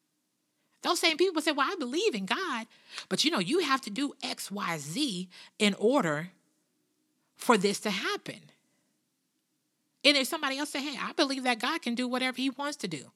Those 0.82 1.00
same 1.00 1.16
people 1.16 1.42
say, 1.42 1.52
Well, 1.52 1.68
I 1.70 1.76
believe 1.76 2.14
in 2.14 2.26
God, 2.26 2.66
but 3.08 3.24
you 3.24 3.30
know, 3.30 3.38
you 3.38 3.60
have 3.60 3.80
to 3.82 3.90
do 3.90 4.12
X, 4.22 4.50
Y, 4.50 4.78
Z 4.78 5.28
in 5.58 5.74
order 5.74 6.30
for 7.34 7.56
this 7.56 7.80
to 7.80 7.90
happen. 7.90 8.40
And 10.04 10.14
there's 10.14 10.28
somebody 10.28 10.58
else 10.58 10.70
say, 10.70 10.82
Hey, 10.82 10.98
I 11.00 11.12
believe 11.12 11.44
that 11.44 11.58
God 11.58 11.82
can 11.82 11.94
do 11.94 12.06
whatever 12.06 12.36
he 12.36 12.50
wants 12.50 12.76
to 12.78 12.88
do. 12.88 13.10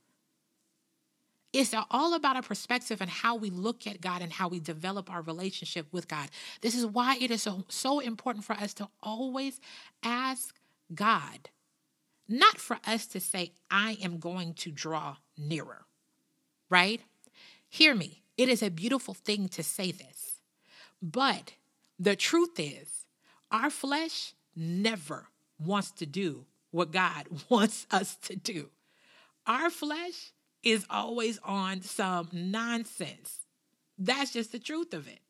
It's 1.52 1.74
all 1.90 2.14
about 2.14 2.36
a 2.36 2.42
perspective 2.42 3.00
and 3.00 3.10
how 3.10 3.34
we 3.34 3.50
look 3.50 3.86
at 3.86 4.00
God 4.00 4.22
and 4.22 4.32
how 4.32 4.48
we 4.48 4.60
develop 4.60 5.10
our 5.10 5.22
relationship 5.22 5.86
with 5.90 6.06
God. 6.06 6.28
This 6.60 6.76
is 6.76 6.86
why 6.86 7.16
it 7.20 7.30
is 7.30 7.42
so, 7.42 7.64
so 7.68 7.98
important 7.98 8.44
for 8.44 8.52
us 8.52 8.72
to 8.74 8.88
always 9.02 9.60
ask 10.04 10.54
God, 10.94 11.50
not 12.28 12.58
for 12.58 12.78
us 12.86 13.06
to 13.08 13.20
say, 13.20 13.52
I 13.68 13.98
am 14.00 14.18
going 14.18 14.54
to 14.54 14.70
draw 14.70 15.16
nearer, 15.36 15.86
right? 16.68 17.00
Hear 17.68 17.96
me. 17.96 18.22
It 18.36 18.48
is 18.48 18.62
a 18.62 18.70
beautiful 18.70 19.14
thing 19.14 19.48
to 19.48 19.62
say 19.64 19.90
this. 19.90 20.40
But 21.02 21.54
the 21.98 22.14
truth 22.14 22.58
is, 22.58 23.06
our 23.50 23.70
flesh 23.70 24.34
never 24.54 25.26
wants 25.58 25.90
to 25.92 26.06
do 26.06 26.46
what 26.70 26.92
God 26.92 27.26
wants 27.48 27.86
us 27.90 28.14
to 28.22 28.36
do. 28.36 28.70
Our 29.46 29.68
flesh 29.68 30.32
is 30.62 30.86
always 30.90 31.38
on 31.44 31.82
some 31.82 32.28
nonsense. 32.32 33.46
That's 33.98 34.32
just 34.32 34.52
the 34.52 34.58
truth 34.58 34.94
of 34.94 35.08
it. 35.08 35.20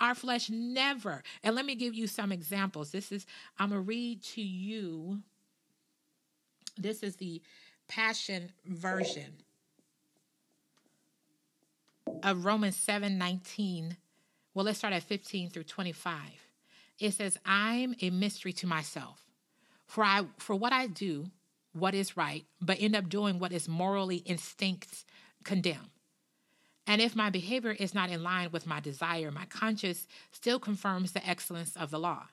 Our 0.00 0.14
flesh 0.14 0.48
never. 0.48 1.22
And 1.42 1.56
let 1.56 1.64
me 1.64 1.74
give 1.74 1.94
you 1.94 2.06
some 2.06 2.30
examples. 2.30 2.90
This 2.90 3.10
is, 3.10 3.26
I'm 3.58 3.70
going 3.70 3.82
to 3.82 3.86
read 3.86 4.22
to 4.34 4.42
you. 4.42 5.20
This 6.76 7.02
is 7.02 7.16
the 7.16 7.42
Passion 7.88 8.52
Version 8.64 9.42
of 12.22 12.44
Romans 12.44 12.76
7 12.76 13.18
19. 13.18 13.96
Well, 14.54 14.64
let's 14.64 14.78
start 14.78 14.94
at 14.94 15.02
15 15.02 15.50
through 15.50 15.64
25. 15.64 16.20
It 17.00 17.12
says, 17.12 17.38
I'm 17.44 17.94
a 18.00 18.10
mystery 18.10 18.52
to 18.54 18.66
myself. 18.66 19.24
For 19.86 20.04
I 20.04 20.26
for 20.38 20.54
what 20.54 20.72
I 20.72 20.86
do, 20.86 21.26
what 21.72 21.94
is 21.94 22.16
right, 22.16 22.44
but 22.60 22.78
end 22.80 22.96
up 22.96 23.08
doing 23.08 23.38
what 23.38 23.52
is 23.52 23.68
morally 23.68 24.16
instincts 24.18 25.04
condemn. 25.44 25.90
And 26.86 27.02
if 27.02 27.14
my 27.14 27.28
behavior 27.28 27.72
is 27.72 27.94
not 27.94 28.10
in 28.10 28.22
line 28.22 28.50
with 28.50 28.66
my 28.66 28.80
desire, 28.80 29.30
my 29.30 29.44
conscience 29.44 30.06
still 30.32 30.58
confirms 30.58 31.12
the 31.12 31.26
excellence 31.28 31.76
of 31.76 31.90
the 31.90 31.98
law. 31.98 32.28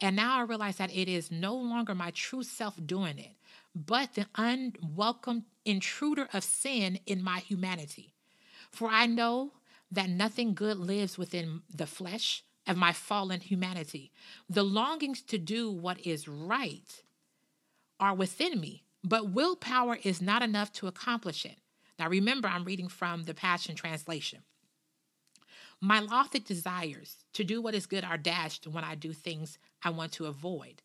And 0.00 0.16
now 0.16 0.38
I 0.38 0.42
realize 0.42 0.76
that 0.76 0.94
it 0.94 1.08
is 1.08 1.30
no 1.30 1.54
longer 1.54 1.94
my 1.94 2.10
true 2.10 2.42
self 2.42 2.74
doing 2.84 3.18
it, 3.18 3.36
but 3.74 4.14
the 4.14 4.26
unwelcome 4.34 5.44
intruder 5.64 6.28
of 6.32 6.42
sin 6.42 6.98
in 7.06 7.22
my 7.22 7.38
humanity. 7.38 8.14
For 8.70 8.88
I 8.88 9.06
know 9.06 9.52
that 9.92 10.08
nothing 10.08 10.54
good 10.54 10.78
lives 10.78 11.18
within 11.18 11.62
the 11.72 11.86
flesh 11.86 12.42
of 12.66 12.76
my 12.76 12.92
fallen 12.92 13.40
humanity. 13.40 14.12
The 14.48 14.62
longings 14.62 15.22
to 15.22 15.38
do 15.38 15.70
what 15.70 16.04
is 16.06 16.28
right 16.28 17.02
are 18.00 18.14
within 18.14 18.58
me, 18.58 18.82
but 19.04 19.30
willpower 19.30 19.98
is 20.02 20.20
not 20.20 20.42
enough 20.42 20.72
to 20.72 20.86
accomplish 20.86 21.44
it. 21.44 21.58
Now, 21.98 22.08
remember, 22.08 22.48
I'm 22.48 22.64
reading 22.64 22.88
from 22.88 23.24
the 23.24 23.34
Passion 23.34 23.74
Translation. 23.74 24.40
My 25.80 26.00
lofty 26.00 26.40
desires 26.40 27.16
to 27.34 27.44
do 27.44 27.62
what 27.62 27.74
is 27.74 27.86
good 27.86 28.04
are 28.04 28.18
dashed 28.18 28.66
when 28.66 28.84
I 28.84 28.94
do 28.94 29.12
things 29.12 29.58
I 29.82 29.90
want 29.90 30.12
to 30.12 30.26
avoid. 30.26 30.82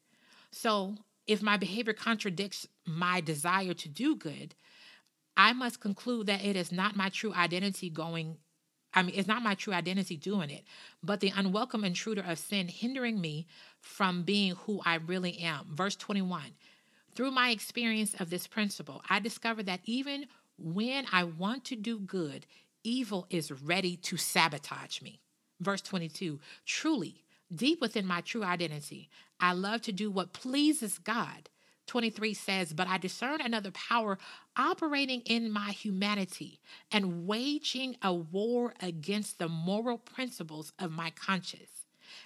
So, 0.52 0.96
if 1.28 1.42
my 1.42 1.58
behavior 1.58 1.94
contradicts 1.94 2.68
my 2.86 3.20
desire 3.20 3.74
to 3.74 3.90
do 3.90 4.16
good, 4.16 4.56
I 5.36 5.54
must 5.54 5.82
conclude 5.82 6.28
that 6.28 6.46
it 6.46 6.56
is 6.56 6.72
not 6.72 6.96
my 6.96 7.10
true 7.10 7.34
identity 7.34 7.90
going 7.90 8.38
I 8.96 9.04
mean, 9.04 9.14
it's 9.14 9.28
not 9.28 9.44
my 9.44 9.56
true 9.56 9.74
identity 9.74 10.16
doing 10.16 10.50
it, 10.50 10.64
but 11.04 11.20
the 11.20 11.34
unwelcome 11.36 11.84
intruder 11.84 12.24
of 12.26 12.40
sin 12.40 12.70
hindering 12.70 13.20
me 13.20 13.46
from 13.82 14.24
being 14.24 14.56
who 14.56 14.82
I 14.86 14.96
really 14.96 15.38
am. 15.40 15.68
Verse 15.74 15.98
21 15.98 16.44
Through 17.16 17.32
my 17.32 17.50
experience 17.50 18.14
of 18.20 18.30
this 18.30 18.46
principle, 18.46 19.02
I 19.10 19.20
discovered 19.20 19.68
that 19.68 19.80
even 19.86 20.26
when 20.58 21.06
I 21.12 21.24
want 21.24 21.64
to 21.66 21.76
do 21.76 21.98
good, 21.98 22.46
evil 22.84 23.26
is 23.30 23.52
ready 23.52 23.96
to 23.98 24.18
sabotage 24.18 25.02
me. 25.02 25.22
Verse 25.62 25.82
22 25.82 26.40
Truly, 26.66 27.24
deep 27.54 27.80
within 27.80 28.06
my 28.06 28.20
true 28.20 28.44
identity, 28.44 29.10
I 29.40 29.54
love 29.54 29.82
to 29.84 29.94
do 29.94 30.12
what 30.12 30.34
pleases 30.34 30.98
God. 30.98 31.50
23 31.88 32.34
says, 32.34 32.74
But 32.74 32.88
I 32.88 32.98
discern 32.98 33.40
another 33.42 33.72
power 33.72 34.18
operating 34.58 35.22
in 35.22 35.52
my 35.52 35.72
humanity 35.72 36.60
and 36.92 37.28
waging 37.28 37.96
a 38.02 38.14
war 38.14 38.74
against 38.82 39.40
the 39.40 39.48
moral 39.48 40.00
principles 40.00 40.74
of 40.80 40.92
my 40.92 41.12
conscience 41.12 41.86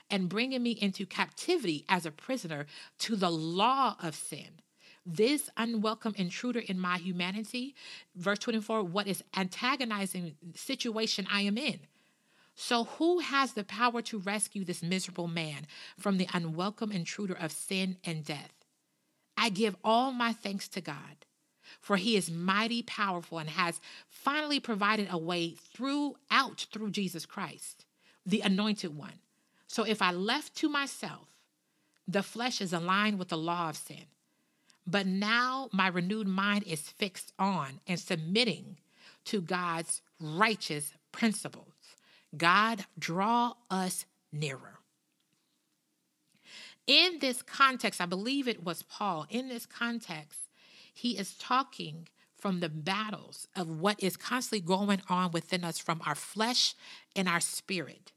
and 0.09 0.29
bringing 0.29 0.63
me 0.63 0.71
into 0.71 1.05
captivity 1.05 1.85
as 1.89 2.05
a 2.05 2.11
prisoner 2.11 2.65
to 2.99 3.15
the 3.15 3.29
law 3.29 3.95
of 4.01 4.15
sin. 4.15 4.61
This 5.11 5.49
unwelcome 5.57 6.13
intruder 6.17 6.59
in 6.59 6.79
my 6.79 6.99
humanity, 6.99 7.73
verse 8.15 8.37
24, 8.39 8.83
what 8.83 9.07
is 9.07 9.23
antagonizing 9.35 10.35
situation 10.53 11.25
I 11.31 11.41
am 11.41 11.57
in. 11.57 11.79
So, 12.53 12.83
who 12.83 13.19
has 13.19 13.53
the 13.53 13.63
power 13.63 14.03
to 14.03 14.19
rescue 14.19 14.63
this 14.63 14.83
miserable 14.83 15.27
man 15.27 15.65
from 15.97 16.17
the 16.17 16.27
unwelcome 16.31 16.91
intruder 16.91 17.33
of 17.33 17.51
sin 17.51 17.97
and 18.03 18.23
death? 18.23 18.53
I 19.35 19.49
give 19.49 19.75
all 19.83 20.11
my 20.11 20.31
thanks 20.31 20.67
to 20.69 20.81
God, 20.81 21.25
for 21.79 21.97
he 21.97 22.15
is 22.15 22.29
mighty 22.29 22.83
powerful 22.83 23.39
and 23.39 23.49
has 23.49 23.81
finally 24.07 24.59
provided 24.59 25.07
a 25.09 25.17
way 25.17 25.55
throughout 25.73 26.67
through 26.71 26.91
Jesus 26.91 27.25
Christ, 27.25 27.85
the 28.25 28.41
anointed 28.41 28.95
one. 28.95 29.21
So 29.65 29.83
if 29.83 30.03
I 30.03 30.11
left 30.11 30.55
to 30.57 30.69
myself, 30.69 31.29
the 32.07 32.21
flesh 32.21 32.61
is 32.61 32.73
aligned 32.73 33.17
with 33.17 33.29
the 33.29 33.37
law 33.37 33.69
of 33.69 33.77
sin. 33.77 34.05
But 34.89 35.05
now 35.05 35.69
my 35.71 35.87
renewed 35.87 36.27
mind 36.27 36.63
is 36.65 36.81
fixed 36.81 37.33
on 37.37 37.79
and 37.87 37.99
submitting 37.99 38.77
to 39.25 39.41
God's 39.41 40.01
righteous 40.19 40.93
principles. 41.11 41.73
God, 42.35 42.85
draw 42.97 43.53
us 43.69 44.05
nearer 44.31 44.79
in 46.89 47.19
this 47.19 47.43
context, 47.43 48.01
I 48.01 48.07
believe 48.07 48.47
it 48.47 48.63
was 48.63 48.81
Paul, 48.81 49.27
in 49.29 49.47
this 49.47 49.67
context, 49.67 50.49
he 50.91 51.19
is 51.19 51.37
talking 51.37 52.07
from 52.35 52.61
the 52.61 52.69
battles 52.69 53.47
of 53.55 53.79
what 53.79 54.01
is 54.01 54.17
constantly 54.17 54.65
going 54.65 55.03
on 55.07 55.29
within 55.31 55.63
us 55.63 55.77
from 55.77 56.01
our 56.07 56.15
flesh 56.15 56.73
and 57.15 57.29
our 57.29 57.39
spirit. 57.39 58.11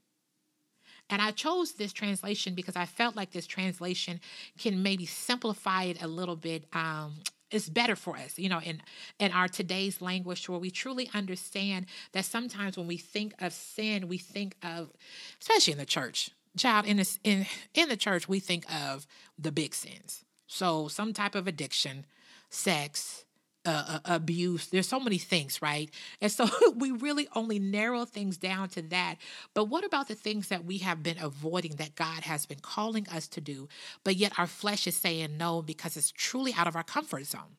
And 1.09 1.21
I 1.21 1.31
chose 1.31 1.73
this 1.73 1.93
translation 1.93 2.55
because 2.55 2.75
I 2.75 2.85
felt 2.85 3.15
like 3.15 3.31
this 3.31 3.47
translation 3.47 4.19
can 4.57 4.81
maybe 4.81 5.05
simplify 5.05 5.83
it 5.83 6.01
a 6.01 6.07
little 6.07 6.35
bit. 6.35 6.65
Um, 6.73 7.15
it's 7.51 7.69
better 7.69 7.95
for 7.95 8.17
us, 8.17 8.39
you 8.39 8.49
know, 8.49 8.59
in 8.61 8.81
in 9.19 9.31
our 9.31 9.47
today's 9.47 10.01
language, 10.01 10.49
where 10.49 10.59
we 10.59 10.71
truly 10.71 11.09
understand 11.13 11.85
that 12.13 12.25
sometimes 12.25 12.77
when 12.77 12.87
we 12.87 12.97
think 12.97 13.35
of 13.39 13.53
sin, 13.53 14.07
we 14.07 14.17
think 14.17 14.55
of, 14.63 14.91
especially 15.39 15.73
in 15.73 15.79
the 15.79 15.85
church, 15.85 16.31
child 16.57 16.85
in 16.85 16.97
this 16.97 17.19
in 17.23 17.45
in 17.73 17.89
the 17.89 17.97
church 17.97 18.27
we 18.27 18.39
think 18.39 18.65
of 18.71 19.07
the 19.37 19.51
big 19.51 19.73
sins 19.73 20.23
so 20.47 20.87
some 20.87 21.13
type 21.13 21.35
of 21.35 21.47
addiction 21.47 22.05
sex 22.49 23.22
uh, 23.65 23.83
uh, 23.87 23.99
abuse. 24.05 24.67
There's 24.67 24.87
so 24.87 24.99
many 24.99 25.17
things 25.17 25.61
right? 25.61 25.89
And 26.21 26.31
so 26.31 26.47
we 26.75 26.91
really 26.91 27.27
only 27.35 27.59
narrow 27.59 28.05
things 28.05 28.37
down 28.37 28.69
to 28.69 28.81
that. 28.83 29.15
But 29.53 29.65
what 29.65 29.85
about 29.85 30.07
the 30.07 30.15
things 30.15 30.49
that 30.49 30.65
we 30.65 30.79
have 30.79 31.03
been 31.03 31.17
avoiding 31.19 31.75
that 31.77 31.95
god 31.95 32.23
has 32.23 32.45
been 32.45 32.59
calling 32.59 33.07
us 33.09 33.27
to 33.29 33.41
do 33.41 33.67
but 34.03 34.15
yet 34.15 34.33
our 34.37 34.47
flesh 34.47 34.87
is 34.87 34.95
saying 34.95 35.37
no 35.37 35.61
because 35.61 35.97
it's 35.97 36.11
truly 36.11 36.53
out 36.53 36.67
of 36.67 36.75
our 36.75 36.83
comfort 36.83 37.25
zone? 37.25 37.57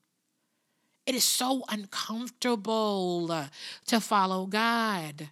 It 1.06 1.14
is 1.14 1.24
so 1.24 1.64
uncomfortable 1.68 3.30
uh, 3.30 3.46
to 3.86 4.00
follow 4.00 4.46
god. 4.46 5.28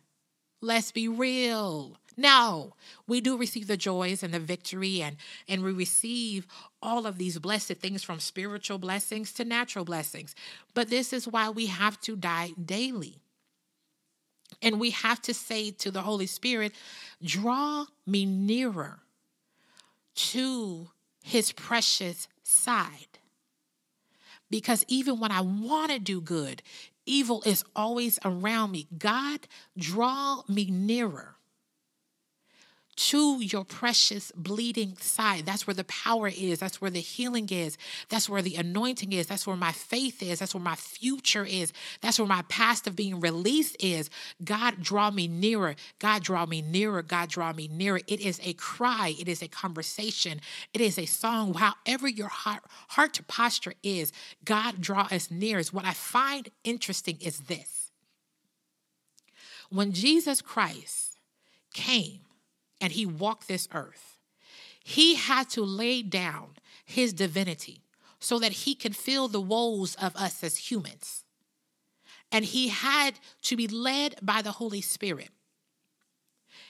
Let's 0.60 0.92
be 0.92 1.08
real 1.08 1.96
now, 2.16 2.74
we 3.06 3.20
do 3.20 3.36
receive 3.36 3.66
the 3.66 3.76
joys 3.76 4.22
and 4.22 4.34
the 4.34 4.40
victory, 4.40 5.02
and, 5.02 5.16
and 5.48 5.62
we 5.62 5.72
receive 5.72 6.46
all 6.82 7.06
of 7.06 7.18
these 7.18 7.38
blessed 7.38 7.74
things 7.74 8.02
from 8.02 8.20
spiritual 8.20 8.78
blessings 8.78 9.32
to 9.34 9.44
natural 9.44 9.84
blessings. 9.84 10.34
But 10.74 10.90
this 10.90 11.12
is 11.12 11.26
why 11.26 11.48
we 11.48 11.66
have 11.66 12.00
to 12.02 12.16
die 12.16 12.50
daily. 12.62 13.16
And 14.60 14.78
we 14.78 14.90
have 14.90 15.22
to 15.22 15.34
say 15.34 15.70
to 15.70 15.90
the 15.90 16.02
Holy 16.02 16.26
Spirit, 16.26 16.72
draw 17.22 17.86
me 18.06 18.26
nearer 18.26 19.00
to 20.14 20.88
his 21.22 21.52
precious 21.52 22.28
side. 22.42 23.18
Because 24.50 24.84
even 24.88 25.18
when 25.18 25.32
I 25.32 25.40
want 25.40 25.90
to 25.92 25.98
do 25.98 26.20
good, 26.20 26.62
evil 27.06 27.42
is 27.46 27.64
always 27.74 28.18
around 28.24 28.72
me. 28.72 28.86
God, 28.98 29.40
draw 29.78 30.42
me 30.46 30.66
nearer 30.70 31.36
to 32.94 33.40
your 33.40 33.64
precious 33.64 34.32
bleeding 34.36 34.96
side. 34.98 35.46
That's 35.46 35.66
where 35.66 35.74
the 35.74 35.84
power 35.84 36.28
is. 36.28 36.58
That's 36.58 36.80
where 36.80 36.90
the 36.90 37.00
healing 37.00 37.48
is. 37.50 37.78
That's 38.10 38.28
where 38.28 38.42
the 38.42 38.56
anointing 38.56 39.12
is. 39.12 39.26
That's 39.26 39.46
where 39.46 39.56
my 39.56 39.72
faith 39.72 40.22
is. 40.22 40.40
That's 40.40 40.54
where 40.54 40.62
my 40.62 40.74
future 40.74 41.44
is. 41.44 41.72
That's 42.02 42.18
where 42.18 42.28
my 42.28 42.42
past 42.48 42.86
of 42.86 42.94
being 42.94 43.20
released 43.20 43.76
is. 43.80 44.10
God, 44.44 44.82
draw 44.82 45.10
me 45.10 45.26
nearer. 45.26 45.74
God, 46.00 46.22
draw 46.22 46.44
me 46.44 46.60
nearer. 46.60 47.02
God, 47.02 47.30
draw 47.30 47.52
me 47.52 47.68
nearer. 47.68 48.00
It 48.06 48.20
is 48.20 48.40
a 48.44 48.52
cry. 48.54 49.14
It 49.18 49.28
is 49.28 49.42
a 49.42 49.48
conversation. 49.48 50.40
It 50.74 50.80
is 50.80 50.98
a 50.98 51.06
song. 51.06 51.54
However, 51.54 52.08
your 52.08 52.28
heart, 52.28 52.62
heart 52.88 53.20
posture 53.26 53.74
is, 53.82 54.12
God, 54.44 54.80
draw 54.80 55.08
us 55.10 55.30
near. 55.30 55.62
What 55.70 55.84
I 55.84 55.92
find 55.92 56.50
interesting 56.64 57.18
is 57.20 57.40
this. 57.40 57.90
When 59.70 59.92
Jesus 59.92 60.42
Christ 60.42 61.18
came, 61.72 62.20
and 62.82 62.92
he 62.92 63.06
walked 63.06 63.48
this 63.48 63.68
earth, 63.72 64.18
he 64.84 65.14
had 65.14 65.48
to 65.50 65.62
lay 65.62 66.02
down 66.02 66.56
his 66.84 67.12
divinity 67.12 67.84
so 68.18 68.38
that 68.38 68.52
he 68.52 68.74
could 68.74 68.96
feel 68.96 69.28
the 69.28 69.40
woes 69.40 69.94
of 69.94 70.14
us 70.16 70.42
as 70.44 70.70
humans. 70.70 71.24
And 72.30 72.44
he 72.44 72.68
had 72.68 73.14
to 73.42 73.56
be 73.56 73.68
led 73.68 74.16
by 74.20 74.42
the 74.42 74.52
Holy 74.52 74.80
Spirit. 74.80 75.30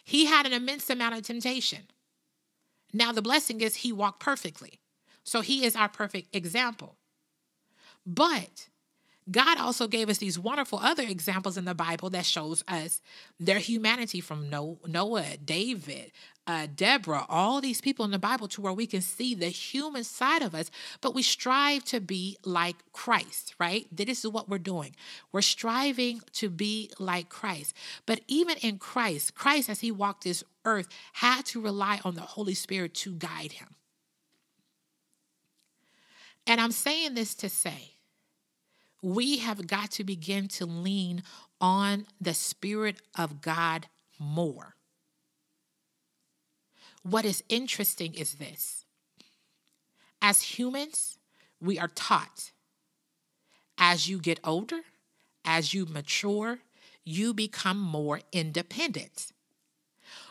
He 0.04 0.26
had 0.26 0.46
an 0.46 0.52
immense 0.52 0.90
amount 0.90 1.16
of 1.16 1.22
temptation. 1.22 1.82
Now, 2.92 3.12
the 3.12 3.22
blessing 3.22 3.60
is 3.60 3.76
he 3.76 3.92
walked 3.92 4.20
perfectly. 4.20 4.80
So 5.24 5.40
he 5.40 5.64
is 5.64 5.76
our 5.76 5.88
perfect 5.88 6.34
example. 6.34 6.96
But 8.04 8.68
God 9.30 9.58
also 9.58 9.86
gave 9.86 10.08
us 10.08 10.18
these 10.18 10.38
wonderful 10.38 10.80
other 10.80 11.04
examples 11.04 11.56
in 11.56 11.64
the 11.64 11.74
Bible 11.74 12.10
that 12.10 12.26
shows 12.26 12.64
us 12.66 13.00
their 13.38 13.60
humanity 13.60 14.20
from 14.20 14.50
Noah, 14.50 15.36
David, 15.44 16.10
uh, 16.46 16.66
Deborah, 16.74 17.24
all 17.28 17.60
these 17.60 17.80
people 17.80 18.04
in 18.04 18.10
the 18.10 18.18
Bible 18.18 18.48
to 18.48 18.60
where 18.60 18.72
we 18.72 18.86
can 18.86 19.00
see 19.00 19.34
the 19.34 19.46
human 19.46 20.02
side 20.02 20.42
of 20.42 20.54
us, 20.54 20.72
but 21.00 21.14
we 21.14 21.22
strive 21.22 21.84
to 21.84 22.00
be 22.00 22.36
like 22.44 22.76
Christ, 22.92 23.54
right? 23.60 23.86
This 23.92 24.24
is 24.24 24.30
what 24.30 24.48
we're 24.48 24.58
doing. 24.58 24.96
We're 25.30 25.42
striving 25.42 26.20
to 26.34 26.50
be 26.50 26.90
like 26.98 27.28
Christ. 27.28 27.74
But 28.06 28.22
even 28.26 28.56
in 28.58 28.78
Christ, 28.78 29.36
Christ, 29.36 29.70
as 29.70 29.80
he 29.80 29.92
walked 29.92 30.24
this 30.24 30.42
earth, 30.64 30.88
had 31.12 31.46
to 31.46 31.60
rely 31.60 32.00
on 32.04 32.14
the 32.14 32.22
Holy 32.22 32.54
Spirit 32.54 32.94
to 32.94 33.14
guide 33.14 33.52
him. 33.52 33.76
And 36.44 36.60
I'm 36.60 36.72
saying 36.72 37.14
this 37.14 37.36
to 37.36 37.48
say, 37.48 37.92
we 39.02 39.38
have 39.38 39.66
got 39.66 39.90
to 39.92 40.04
begin 40.04 40.46
to 40.46 40.64
lean 40.64 41.22
on 41.60 42.06
the 42.20 42.34
Spirit 42.34 43.02
of 43.18 43.40
God 43.40 43.88
more. 44.18 44.76
What 47.02 47.24
is 47.24 47.42
interesting 47.48 48.14
is 48.14 48.34
this 48.34 48.84
as 50.22 50.42
humans, 50.42 51.18
we 51.60 51.78
are 51.78 51.88
taught 51.88 52.52
as 53.76 54.08
you 54.08 54.18
get 54.18 54.38
older, 54.44 54.80
as 55.44 55.74
you 55.74 55.84
mature, 55.84 56.60
you 57.04 57.34
become 57.34 57.80
more 57.80 58.20
independent. 58.30 59.32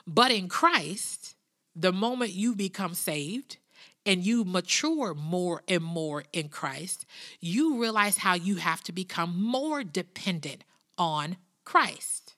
But 0.08 0.32
in 0.32 0.48
Christ, 0.48 1.36
the 1.76 1.92
moment 1.92 2.32
you 2.32 2.56
become 2.56 2.94
saved, 2.94 3.58
and 4.06 4.26
you 4.26 4.44
mature 4.44 5.14
more 5.14 5.62
and 5.68 5.84
more 5.84 6.24
in 6.34 6.50
Christ, 6.50 7.06
you 7.40 7.80
realize 7.80 8.18
how 8.18 8.34
you 8.34 8.56
have 8.56 8.82
to 8.84 8.92
become 8.92 9.42
more 9.42 9.84
dependent 9.84 10.64
on 10.98 11.38
Christ. 11.66 12.36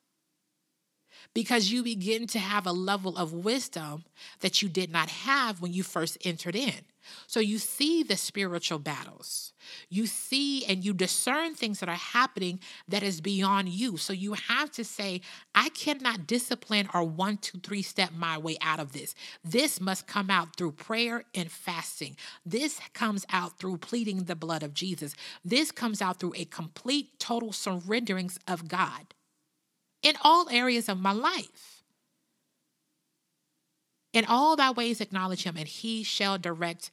Because 1.34 1.71
you 1.71 1.84
begin 1.84 2.28
to 2.28 2.39
have 2.39 2.67
a 2.67 2.71
level 2.71 3.17
of 3.17 3.34
wisdom 3.34 4.04
that 4.41 4.62
you 4.62 4.69
did 4.69 4.91
not 4.91 5.10
have 5.10 5.62
when 5.62 5.73
you 5.73 5.84
first 5.84 6.17
entered 6.23 6.56
in. 6.56 6.82
So 7.28 7.39
you 7.39 7.58
see 7.58 8.04
the 8.04 8.18
spiritual 8.18 8.80
battles. 8.80 9.54
You 9.89 10.06
see 10.08 10.66
and 10.66 10.84
you 10.84 10.94
discern 10.94 11.56
things 11.56 11.80
that 11.80 11.89
are 11.89 11.96
happening 11.96 12.60
that 12.88 13.04
is 13.04 13.22
beyond 13.22 13.70
you. 13.70 13.98
So 13.98 14.13
you 14.13 14.34
have 14.34 14.72
to 14.72 14.84
say, 14.84 15.22
I 15.56 15.70
cannot 15.70 16.28
discipline 16.28 16.89
or 16.94 17.04
one, 17.04 17.38
two, 17.38 17.60
three 17.60 17.82
step 17.82 18.12
my 18.13 18.38
way 18.38 18.58
out 18.62 18.80
of 18.80 18.92
this. 18.92 19.16
This 19.44 19.80
must 19.80 20.08
come 20.08 20.30
out 20.30 20.56
through 20.56 20.74
prayer 20.74 21.24
and 21.34 21.52
fasting. 21.52 22.18
This 22.46 22.80
comes 22.94 23.26
out 23.30 23.58
through 23.60 23.78
pleading 23.78 24.26
the 24.26 24.36
blood 24.36 24.63
of 24.63 24.74
Jesus. 24.74 25.16
This 25.44 25.72
comes 25.72 26.02
out 26.02 26.20
through 26.20 26.34
a 26.36 26.46
complete, 26.46 27.20
total 27.20 27.50
surrenderings 27.50 28.38
of 28.48 28.68
God 28.68 29.13
in 30.02 30.16
all 30.22 30.50
areas 30.50 30.89
of 30.89 31.00
my 31.00 31.13
life. 31.13 31.73
In 34.13 34.26
all 34.26 34.56
thy 34.56 34.71
ways 34.71 35.02
acknowledge 35.02 35.43
him, 35.43 35.58
and 35.58 35.67
he 35.67 36.04
shall 36.04 36.38
direct 36.38 36.91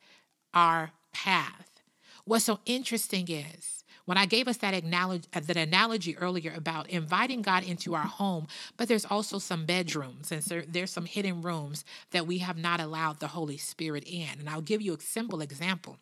our 0.55 0.91
path. 1.13 1.83
What's 2.25 2.47
so 2.47 2.61
interesting 2.65 3.31
is 3.31 3.85
when 4.07 4.19
I 4.19 4.27
gave 4.27 4.49
us 4.49 4.57
that 4.57 4.75
analogy, 4.75 5.29
uh, 5.33 5.41
that 5.41 5.57
analogy 5.57 6.17
earlier 6.17 6.53
about 6.57 6.89
inviting 6.91 7.43
God 7.43 7.63
into 7.63 7.95
our 7.95 8.07
home, 8.07 8.49
but 8.77 8.89
there's 8.89 9.05
also 9.05 9.39
some 9.39 9.67
bedrooms 9.67 10.33
and 10.33 10.43
so 10.43 10.63
there's 10.67 10.91
some 10.91 11.05
hidden 11.05 11.43
rooms 11.43 11.85
that 12.11 12.27
we 12.27 12.39
have 12.39 12.57
not 12.57 12.81
allowed 12.81 13.21
the 13.21 13.29
Holy 13.29 13.57
Spirit 13.57 14.05
in. 14.05 14.41
And 14.41 14.49
I'll 14.49 14.63
give 14.63 14.83
you 14.83 14.95
a 14.95 15.01
simple 15.01 15.41
example. 15.41 15.99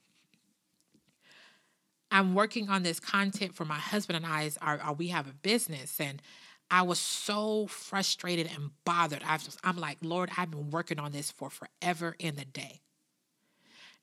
I'm 2.11 2.35
working 2.35 2.71
on 2.71 2.83
this 2.83 3.01
content 3.01 3.55
for 3.55 3.65
my 3.65 3.79
husband 3.79 4.17
and 4.17 4.27
I. 4.27 4.51
Our, 4.63 4.79
our, 4.79 4.95
we 4.95 5.09
have 5.09 5.27
a 5.29 5.33
business, 5.33 6.01
and 6.01 6.23
I 6.71 6.83
was 6.83 6.99
so 6.99 7.67
frustrated 7.67 8.51
and 8.55 8.71
bothered. 8.85 9.23
I 9.25 9.39
I'm 9.65 9.79
like, 9.79 9.99
Lord, 10.03 10.31
I've 10.37 10.51
been 10.51 10.71
working 10.71 10.99
on 10.99 11.13
this 11.13 11.31
for 11.31 11.51
forever 11.51 12.15
in 12.19 12.37
the 12.37 12.45
day. 12.45 12.81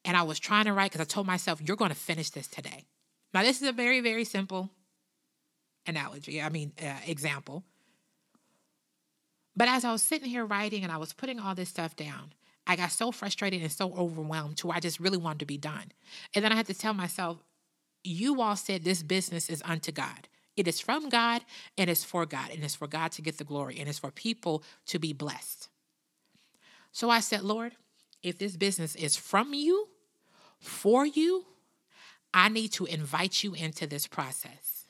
And 0.03 0.15
I 0.15 0.23
was 0.23 0.39
trying 0.39 0.65
to 0.65 0.73
write 0.73 0.91
because 0.91 1.01
I 1.01 1.05
told 1.05 1.27
myself, 1.27 1.61
you're 1.61 1.77
going 1.77 1.89
to 1.89 1.95
finish 1.95 2.29
this 2.29 2.47
today. 2.47 2.85
Now, 3.33 3.43
this 3.43 3.61
is 3.61 3.67
a 3.67 3.71
very, 3.71 4.01
very 4.01 4.23
simple 4.23 4.69
analogy, 5.87 6.41
I 6.41 6.49
mean, 6.49 6.71
uh, 6.81 6.95
example. 7.05 7.63
But 9.55 9.67
as 9.67 9.85
I 9.85 9.91
was 9.91 10.03
sitting 10.03 10.29
here 10.29 10.45
writing 10.45 10.83
and 10.83 10.91
I 10.91 10.97
was 10.97 11.13
putting 11.13 11.39
all 11.39 11.55
this 11.55 11.69
stuff 11.69 11.95
down, 11.95 12.33
I 12.67 12.75
got 12.75 12.91
so 12.91 13.11
frustrated 13.11 13.61
and 13.61 13.71
so 13.71 13.93
overwhelmed 13.93 14.57
to 14.57 14.67
where 14.67 14.77
I 14.77 14.79
just 14.79 14.99
really 14.99 15.17
wanted 15.17 15.39
to 15.39 15.45
be 15.45 15.57
done. 15.57 15.91
And 16.33 16.43
then 16.43 16.51
I 16.51 16.55
had 16.55 16.65
to 16.67 16.73
tell 16.73 16.93
myself, 16.93 17.37
you 18.03 18.41
all 18.41 18.55
said 18.55 18.83
this 18.83 19.03
business 19.03 19.49
is 19.49 19.61
unto 19.65 19.91
God. 19.91 20.27
It 20.55 20.67
is 20.67 20.79
from 20.79 21.09
God 21.09 21.41
and 21.77 21.89
it's 21.89 22.03
for 22.03 22.25
God 22.25 22.49
and 22.51 22.63
it's 22.63 22.75
for 22.75 22.87
God 22.87 23.11
to 23.13 23.21
get 23.21 23.37
the 23.37 23.43
glory 23.43 23.77
and 23.79 23.89
it's 23.89 23.99
for 23.99 24.11
people 24.11 24.63
to 24.87 24.99
be 24.99 25.13
blessed. 25.13 25.69
So 26.91 27.09
I 27.09 27.19
said, 27.19 27.41
Lord, 27.41 27.73
if 28.23 28.37
this 28.37 28.55
business 28.55 28.95
is 28.95 29.17
from 29.17 29.53
you, 29.53 29.89
for 30.59 31.05
you, 31.05 31.45
I 32.33 32.49
need 32.49 32.71
to 32.73 32.85
invite 32.85 33.43
you 33.43 33.53
into 33.53 33.85
this 33.85 34.07
process. 34.07 34.85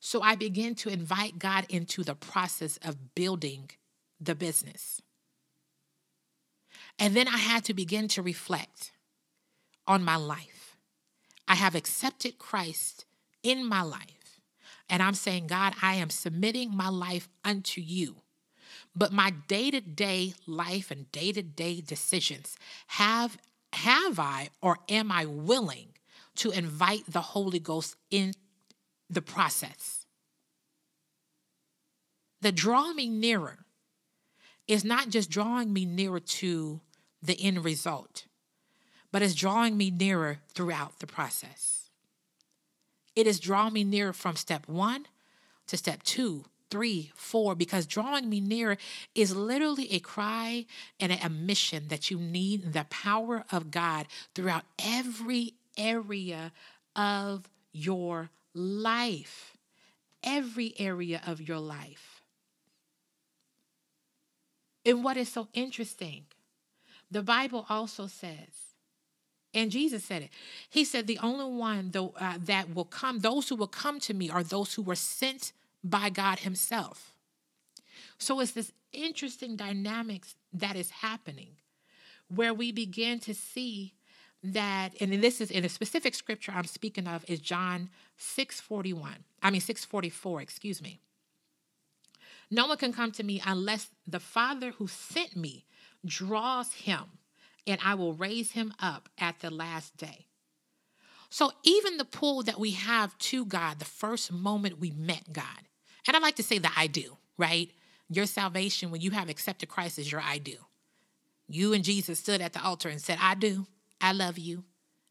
So 0.00 0.22
I 0.22 0.34
begin 0.34 0.74
to 0.76 0.88
invite 0.88 1.38
God 1.38 1.66
into 1.68 2.02
the 2.02 2.14
process 2.14 2.78
of 2.82 3.14
building 3.14 3.70
the 4.20 4.34
business. 4.34 5.00
And 6.98 7.14
then 7.14 7.28
I 7.28 7.38
had 7.38 7.64
to 7.66 7.74
begin 7.74 8.08
to 8.08 8.22
reflect 8.22 8.92
on 9.86 10.02
my 10.02 10.16
life. 10.16 10.76
I 11.46 11.54
have 11.54 11.74
accepted 11.74 12.38
Christ 12.38 13.04
in 13.42 13.66
my 13.66 13.82
life. 13.82 14.40
And 14.88 15.02
I'm 15.02 15.14
saying, 15.14 15.46
God, 15.46 15.74
I 15.82 15.94
am 15.94 16.10
submitting 16.10 16.76
my 16.76 16.88
life 16.88 17.28
unto 17.44 17.80
you. 17.80 18.16
But 18.94 19.12
my 19.12 19.30
day-to-day 19.30 20.34
life 20.46 20.90
and 20.90 21.10
day-to-day 21.12 21.82
decisions 21.82 22.56
have 22.88 23.38
have 23.72 24.18
I 24.18 24.48
or 24.60 24.78
am 24.88 25.12
I 25.12 25.26
willing 25.26 25.88
to 26.36 26.50
invite 26.50 27.04
the 27.06 27.20
Holy 27.20 27.60
Ghost 27.60 27.96
in 28.10 28.32
the 29.08 29.22
process? 29.22 30.06
The 32.40 32.52
draw 32.52 32.92
me 32.92 33.08
nearer 33.08 33.58
is 34.66 34.84
not 34.84 35.08
just 35.08 35.30
drawing 35.30 35.72
me 35.72 35.84
nearer 35.84 36.20
to 36.20 36.80
the 37.22 37.40
end 37.40 37.64
result, 37.64 38.26
but 39.12 39.22
it's 39.22 39.34
drawing 39.34 39.76
me 39.76 39.90
nearer 39.90 40.38
throughout 40.54 40.98
the 41.00 41.06
process. 41.06 41.79
It 43.20 43.26
is 43.26 43.38
drawing 43.38 43.74
me 43.74 43.84
nearer 43.84 44.14
from 44.14 44.34
step 44.34 44.66
one 44.66 45.04
to 45.66 45.76
step 45.76 46.02
two, 46.04 46.46
three, 46.70 47.12
four, 47.14 47.54
because 47.54 47.84
drawing 47.84 48.30
me 48.30 48.40
nearer 48.40 48.78
is 49.14 49.36
literally 49.36 49.92
a 49.92 49.98
cry 49.98 50.64
and 50.98 51.12
a 51.12 51.28
mission 51.28 51.88
that 51.88 52.10
you 52.10 52.18
need 52.18 52.72
the 52.72 52.86
power 52.88 53.44
of 53.52 53.70
God 53.70 54.06
throughout 54.34 54.64
every 54.82 55.52
area 55.76 56.52
of 56.96 57.46
your 57.74 58.30
life. 58.54 59.54
Every 60.24 60.72
area 60.78 61.20
of 61.26 61.42
your 61.42 61.58
life. 61.58 62.22
And 64.86 65.04
what 65.04 65.18
is 65.18 65.30
so 65.30 65.48
interesting, 65.52 66.24
the 67.10 67.22
Bible 67.22 67.66
also 67.68 68.06
says 68.06 68.69
and 69.52 69.70
Jesus 69.70 70.04
said 70.04 70.22
it. 70.22 70.30
He 70.68 70.84
said, 70.84 71.06
The 71.06 71.18
only 71.18 71.56
one 71.56 71.92
uh, 71.94 72.38
that 72.44 72.74
will 72.74 72.84
come, 72.84 73.20
those 73.20 73.48
who 73.48 73.56
will 73.56 73.66
come 73.66 73.98
to 74.00 74.14
me 74.14 74.30
are 74.30 74.42
those 74.42 74.74
who 74.74 74.82
were 74.82 74.94
sent 74.94 75.52
by 75.82 76.10
God 76.10 76.40
Himself. 76.40 77.14
So 78.18 78.40
it's 78.40 78.52
this 78.52 78.72
interesting 78.92 79.56
dynamics 79.56 80.36
that 80.52 80.76
is 80.76 80.90
happening 80.90 81.56
where 82.28 82.54
we 82.54 82.70
begin 82.70 83.18
to 83.20 83.34
see 83.34 83.94
that, 84.42 84.92
and 85.00 85.12
this 85.22 85.40
is 85.40 85.50
in 85.50 85.64
a 85.64 85.68
specific 85.68 86.14
scripture 86.14 86.52
I'm 86.54 86.64
speaking 86.64 87.06
of, 87.06 87.24
is 87.28 87.40
John 87.40 87.90
641. 88.16 89.24
I 89.42 89.50
mean 89.50 89.60
644, 89.60 90.40
excuse 90.40 90.80
me. 90.80 91.00
No 92.50 92.66
one 92.66 92.78
can 92.78 92.92
come 92.92 93.12
to 93.12 93.22
me 93.22 93.42
unless 93.44 93.90
the 94.06 94.20
Father 94.20 94.72
who 94.72 94.86
sent 94.86 95.36
me 95.36 95.64
draws 96.04 96.72
him 96.72 97.04
and 97.66 97.80
I 97.84 97.94
will 97.94 98.14
raise 98.14 98.52
him 98.52 98.74
up 98.80 99.08
at 99.18 99.40
the 99.40 99.50
last 99.50 99.96
day. 99.96 100.26
So, 101.30 101.52
even 101.62 101.96
the 101.96 102.04
pull 102.04 102.42
that 102.42 102.58
we 102.58 102.72
have 102.72 103.16
to 103.18 103.44
God 103.44 103.78
the 103.78 103.84
first 103.84 104.32
moment 104.32 104.80
we 104.80 104.90
met 104.90 105.32
God, 105.32 105.68
and 106.06 106.16
I 106.16 106.20
like 106.20 106.36
to 106.36 106.42
say 106.42 106.58
that 106.58 106.74
I 106.76 106.88
do, 106.88 107.16
right? 107.38 107.70
Your 108.08 108.26
salvation, 108.26 108.90
when 108.90 109.00
you 109.00 109.12
have 109.12 109.28
accepted 109.28 109.68
Christ, 109.68 109.98
is 109.98 110.10
your 110.10 110.20
I 110.20 110.38
do. 110.38 110.56
You 111.46 111.72
and 111.72 111.84
Jesus 111.84 112.18
stood 112.18 112.40
at 112.40 112.52
the 112.52 112.62
altar 112.62 112.88
and 112.88 113.00
said, 113.00 113.18
I 113.20 113.34
do. 113.34 113.66
I 114.00 114.12
love 114.12 114.38
you. 114.38 114.64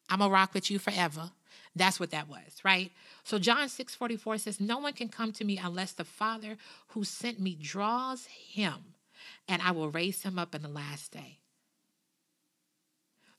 I'm 0.09 0.19
to 0.19 0.27
rock 0.27 0.53
with 0.53 0.69
you 0.69 0.79
forever. 0.79 1.31
That's 1.75 1.99
what 1.99 2.11
that 2.11 2.27
was, 2.27 2.61
right? 2.63 2.91
So 3.23 3.39
John 3.39 3.69
6 3.69 3.95
44 3.95 4.37
says, 4.39 4.59
No 4.59 4.79
one 4.79 4.93
can 4.93 5.07
come 5.07 5.31
to 5.33 5.45
me 5.45 5.57
unless 5.57 5.93
the 5.93 6.03
Father 6.03 6.57
who 6.89 7.03
sent 7.03 7.39
me 7.39 7.55
draws 7.55 8.25
him, 8.25 8.95
and 9.47 9.61
I 9.61 9.71
will 9.71 9.89
raise 9.89 10.23
him 10.23 10.39
up 10.39 10.55
in 10.55 10.61
the 10.61 10.69
last 10.69 11.11
day. 11.11 11.38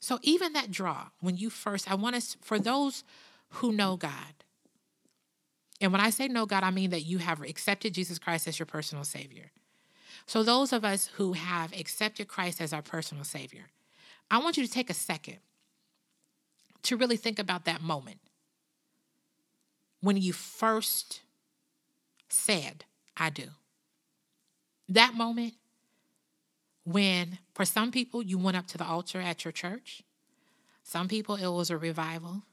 So 0.01 0.19
even 0.23 0.53
that 0.53 0.71
draw, 0.71 1.07
when 1.21 1.37
you 1.37 1.49
first, 1.49 1.89
I 1.89 1.95
want 1.95 2.15
us, 2.15 2.35
for 2.41 2.59
those 2.59 3.03
who 3.49 3.71
know 3.71 3.95
God, 3.95 4.11
and 5.79 5.91
when 5.91 6.01
I 6.01 6.09
say 6.09 6.27
know 6.27 6.45
God, 6.45 6.63
I 6.63 6.71
mean 6.71 6.89
that 6.89 7.05
you 7.05 7.19
have 7.19 7.41
accepted 7.41 7.93
Jesus 7.93 8.19
Christ 8.19 8.47
as 8.47 8.59
your 8.59 8.65
personal 8.65 9.03
Savior. 9.03 9.51
So 10.25 10.43
those 10.43 10.73
of 10.73 10.83
us 10.83 11.07
who 11.15 11.33
have 11.33 11.73
accepted 11.73 12.27
Christ 12.27 12.61
as 12.61 12.73
our 12.73 12.81
personal 12.81 13.23
Savior, 13.23 13.69
I 14.29 14.39
want 14.39 14.57
you 14.57 14.65
to 14.65 14.71
take 14.71 14.89
a 14.89 14.95
second 14.95 15.37
to 16.83 16.97
really 16.97 17.17
think 17.17 17.39
about 17.39 17.65
that 17.65 17.81
moment 17.81 18.19
when 20.01 20.17
you 20.17 20.33
first 20.33 21.21
said, 22.27 22.85
I 23.17 23.29
do. 23.29 23.45
That 24.89 25.13
moment 25.13 25.53
when 26.83 27.39
for 27.53 27.65
some 27.65 27.91
people 27.91 28.21
you 28.21 28.37
went 28.37 28.57
up 28.57 28.67
to 28.67 28.77
the 28.77 28.85
altar 28.85 29.19
at 29.19 29.45
your 29.45 29.51
church. 29.51 30.03
Some 30.83 31.07
people 31.07 31.35
it 31.35 31.47
was 31.47 31.69
a 31.69 31.77
revival. 31.77 32.43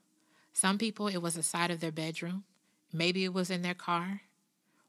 Some 0.53 0.77
people 0.77 1.07
it 1.07 1.17
was 1.17 1.35
a 1.35 1.43
side 1.43 1.71
of 1.71 1.79
their 1.79 1.91
bedroom. 1.91 2.43
Maybe 2.91 3.23
it 3.23 3.33
was 3.33 3.49
in 3.49 3.61
their 3.61 3.73
car. 3.73 4.21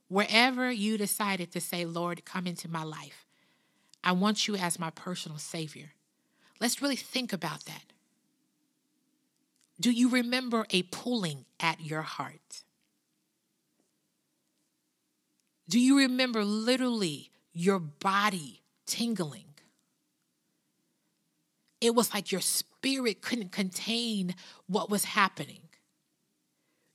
Wherever 0.09 0.71
you 0.71 0.99
decided 0.99 1.53
to 1.53 1.61
say 1.61 1.85
lord 1.85 2.25
come 2.25 2.47
into 2.47 2.69
my 2.69 2.83
life. 2.83 3.27
I 4.03 4.13
want 4.13 4.49
you 4.49 4.57
as 4.57 4.79
my 4.79 4.91
personal 4.91 5.39
savior. 5.39 5.93
Let's 6.61 6.83
really 6.83 6.97
think 6.97 7.33
about 7.33 7.65
that. 7.67 7.93
Do 9.79 9.91
you 9.91 10.11
remember 10.11 10.67
a 10.71 10.83
pulling 10.85 11.47
at 11.59 11.81
your 11.81 12.03
heart? 12.03 12.65
Do 15.69 15.79
you 15.79 15.99
remember 15.99 16.45
literally 16.45 17.31
your 17.53 17.79
body 17.79 18.61
tingling. 18.87 19.45
It 21.81 21.95
was 21.95 22.13
like 22.13 22.31
your 22.31 22.41
spirit 22.41 23.23
couldn't 23.23 23.53
contain 23.53 24.35
what 24.67 24.91
was 24.91 25.05
happening. 25.05 25.63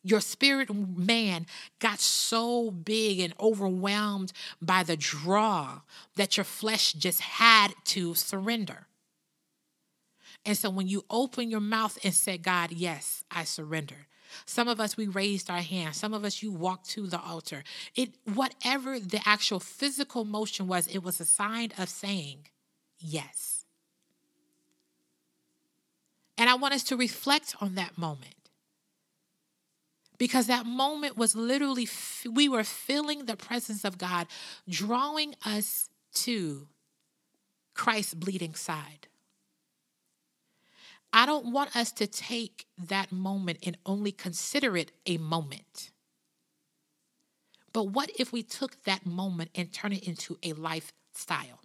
Your 0.03 0.21
spirit 0.21 0.69
man 0.71 1.47
got 1.79 1.99
so 1.99 2.69
big 2.69 3.19
and 3.19 3.33
overwhelmed 3.39 4.31
by 4.61 4.83
the 4.83 4.95
draw 4.95 5.81
that 6.15 6.37
your 6.37 6.43
flesh 6.43 6.93
just 6.93 7.21
had 7.21 7.73
to 7.85 8.13
surrender. 8.13 8.85
And 10.45 10.55
so 10.55 10.69
when 10.69 10.87
you 10.87 11.05
open 11.09 11.49
your 11.49 11.59
mouth 11.59 11.97
and 12.03 12.13
say, 12.13 12.37
God, 12.37 12.71
yes, 12.71 13.23
I 13.31 13.45
surrender. 13.45 14.05
Some 14.45 14.67
of 14.67 14.79
us 14.79 14.97
we 14.97 15.07
raised 15.07 15.49
our 15.49 15.61
hands. 15.61 15.97
Some 15.97 16.13
of 16.13 16.23
us 16.23 16.43
you 16.43 16.51
walked 16.51 16.89
to 16.91 17.07
the 17.07 17.19
altar. 17.19 17.63
It 17.95 18.15
whatever 18.33 18.99
the 18.99 19.21
actual 19.25 19.59
physical 19.59 20.25
motion 20.25 20.67
was, 20.67 20.87
it 20.87 21.03
was 21.03 21.19
a 21.19 21.25
sign 21.25 21.71
of 21.77 21.89
saying 21.89 22.47
yes. 22.99 23.65
And 26.37 26.49
I 26.49 26.55
want 26.55 26.73
us 26.73 26.83
to 26.85 26.97
reflect 26.97 27.55
on 27.61 27.75
that 27.75 27.97
moment. 27.97 28.35
Because 30.17 30.47
that 30.47 30.65
moment 30.65 31.17
was 31.17 31.35
literally, 31.35 31.87
we 32.29 32.47
were 32.47 32.63
feeling 32.63 33.25
the 33.25 33.35
presence 33.35 33.83
of 33.83 33.97
God 33.97 34.27
drawing 34.67 35.35
us 35.45 35.89
to 36.13 36.67
Christ's 37.73 38.13
bleeding 38.13 38.55
side. 38.55 39.07
I 41.15 41.25
don't 41.25 41.53
want 41.53 41.73
us 41.77 41.93
to 41.93 42.07
take 42.07 42.65
that 42.77 43.09
moment 43.09 43.59
and 43.63 43.77
only 43.85 44.11
consider 44.11 44.75
it 44.75 44.91
a 45.05 45.17
moment. 45.17 45.91
But 47.71 47.85
what 47.85 48.11
if 48.19 48.33
we 48.33 48.43
took 48.43 48.83
that 48.83 49.05
moment 49.05 49.51
and 49.55 49.71
turn 49.71 49.93
it 49.93 50.03
into 50.03 50.37
a 50.43 50.51
lifestyle? 50.51 51.61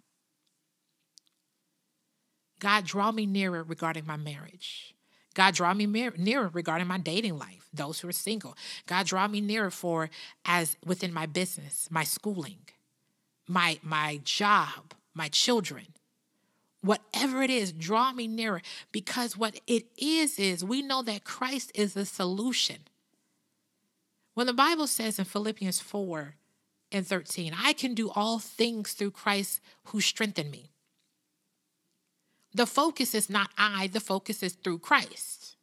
God, 2.59 2.85
draw 2.85 3.11
me 3.11 3.25
nearer 3.25 3.61
regarding 3.61 4.05
my 4.05 4.15
marriage. 4.15 4.95
God, 5.33 5.53
draw 5.53 5.73
me 5.73 5.85
nearer 5.85 6.49
regarding 6.53 6.87
my 6.87 6.97
dating 6.97 7.37
life, 7.37 7.67
those 7.73 7.99
who 7.99 8.07
are 8.07 8.13
single. 8.13 8.55
God, 8.85 9.05
draw 9.05 9.27
me 9.27 9.41
nearer 9.41 9.69
for 9.69 10.09
as 10.45 10.77
within 10.85 11.13
my 11.13 11.25
business, 11.25 11.89
my 11.91 12.05
schooling, 12.05 12.59
my 13.49 13.79
my 13.83 14.21
job, 14.23 14.93
my 15.13 15.27
children. 15.27 15.87
Whatever 16.81 17.43
it 17.43 17.51
is, 17.51 17.71
draw 17.71 18.11
me 18.11 18.27
nearer 18.27 18.61
because 18.91 19.37
what 19.37 19.59
it 19.67 19.85
is 19.97 20.39
is 20.39 20.63
we 20.63 20.81
know 20.81 21.03
that 21.03 21.23
Christ 21.23 21.71
is 21.75 21.93
the 21.93 22.05
solution. 22.05 22.77
When 24.33 24.47
the 24.47 24.53
Bible 24.53 24.87
says 24.87 25.19
in 25.19 25.25
Philippians 25.25 25.79
4 25.79 26.35
and 26.91 27.05
13, 27.05 27.53
I 27.55 27.73
can 27.73 27.93
do 27.93 28.09
all 28.09 28.39
things 28.39 28.93
through 28.93 29.11
Christ 29.11 29.61
who 29.85 30.01
strengthened 30.01 30.49
me. 30.49 30.71
The 32.53 32.65
focus 32.65 33.13
is 33.13 33.29
not 33.29 33.51
I, 33.57 33.87
the 33.87 33.99
focus 33.99 34.41
is 34.41 34.53
through 34.53 34.79
Christ. 34.79 35.55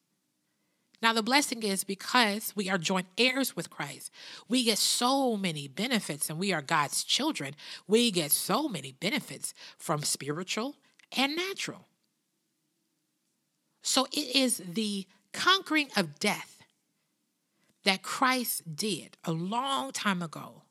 Now, 1.01 1.13
the 1.13 1.23
blessing 1.23 1.63
is 1.63 1.85
because 1.85 2.53
we 2.57 2.69
are 2.69 2.79
joint 2.79 3.07
heirs 3.17 3.55
with 3.55 3.71
Christ, 3.71 4.11
we 4.49 4.65
get 4.65 4.79
so 4.79 5.37
many 5.37 5.69
benefits, 5.69 6.29
and 6.29 6.39
we 6.39 6.53
are 6.53 6.63
God's 6.63 7.05
children. 7.05 7.55
We 7.87 8.11
get 8.11 8.33
so 8.33 8.69
many 8.69 8.93
benefits 8.93 9.55
from 9.77 10.03
spiritual 10.03 10.77
and 11.17 11.37
natural. 11.37 11.87
So, 13.83 14.07
it 14.13 14.37
is 14.37 14.59
the 14.59 15.07
conquering 15.33 15.89
of 15.97 16.19
death 16.19 16.59
that 17.85 18.03
Christ 18.03 18.77
did 18.77 19.17
a 19.25 19.33
long 19.33 19.93
time 19.93 20.23
ago 20.23 20.63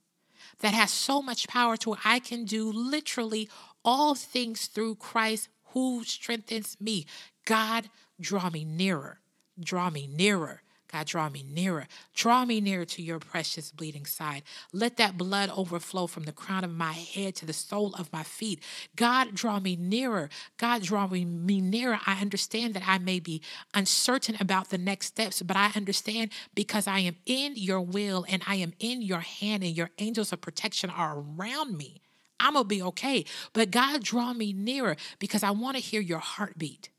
that 0.60 0.74
has 0.74 0.92
so 0.92 1.22
much 1.22 1.48
power 1.48 1.78
to 1.78 1.94
it. 1.94 2.00
I 2.04 2.20
can 2.20 2.46
do 2.46 2.72
literally 2.72 3.50
all 3.84 4.16
things 4.16 4.68
through 4.68 4.96
Christ 4.96 5.50
who 5.74 6.04
strengthens 6.04 6.78
me. 6.80 7.06
God, 7.46 7.90
draw 8.20 8.50
me 8.50 8.66
nearer. 8.66 9.20
Draw 9.60 9.90
me 9.90 10.08
nearer. 10.08 10.62
God, 10.92 11.06
draw 11.06 11.30
me 11.30 11.44
nearer. 11.48 11.88
Draw 12.16 12.46
me 12.46 12.62
nearer 12.62 12.86
to 12.86 13.02
your 13.02 13.20
precious 13.20 13.72
bleeding 13.72 14.06
side. 14.06 14.44
Let 14.72 14.98
that 14.98 15.18
blood 15.18 15.50
overflow 15.50 16.08
from 16.08 16.24
the 16.24 16.32
crown 16.32 16.64
of 16.64 16.72
my 16.74 16.94
head 16.94 17.36
to 17.36 17.46
the 17.46 17.54
sole 17.54 17.94
of 17.96 18.12
my 18.14 18.24
feet. 18.24 18.62
God, 18.96 19.36
draw 19.36 19.60
me 19.60 19.76
nearer. 19.76 20.30
God, 20.58 20.84
draw 20.84 21.08
me, 21.08 21.26
nearer. 21.26 22.00
I 22.06 22.22
understand 22.22 22.74
that 22.74 22.84
I 22.88 23.00
may 23.00 23.20
be 23.20 23.42
uncertain 23.74 24.38
about 24.40 24.70
the 24.70 24.78
next 24.78 25.08
steps, 25.08 25.42
but 25.42 25.58
I 25.58 25.72
understand 25.76 26.32
because 26.56 26.88
I 26.88 27.00
am 27.00 27.18
in 27.26 27.54
your 27.56 27.82
will 27.82 28.26
and 28.30 28.42
I 28.48 28.56
am 28.56 28.74
in 28.80 29.02
your 29.02 29.20
hand, 29.20 29.64
and 29.64 29.76
your 29.76 29.92
angels 29.98 30.32
of 30.32 30.42
protection 30.42 30.90
are 30.90 31.20
around 31.20 31.78
me. 31.78 32.02
I'm 32.40 32.54
going 32.54 32.66
to 32.66 32.68
be 32.68 32.82
okay. 32.82 33.26
But 33.54 33.72
God, 33.72 34.04
draw 34.04 34.34
me 34.34 34.54
nearer 34.54 34.96
because 35.20 35.44
I 35.44 35.52
want 35.52 35.76
to 35.76 35.84
hear 35.84 36.02
your 36.02 36.20
heartbeat. 36.20 36.90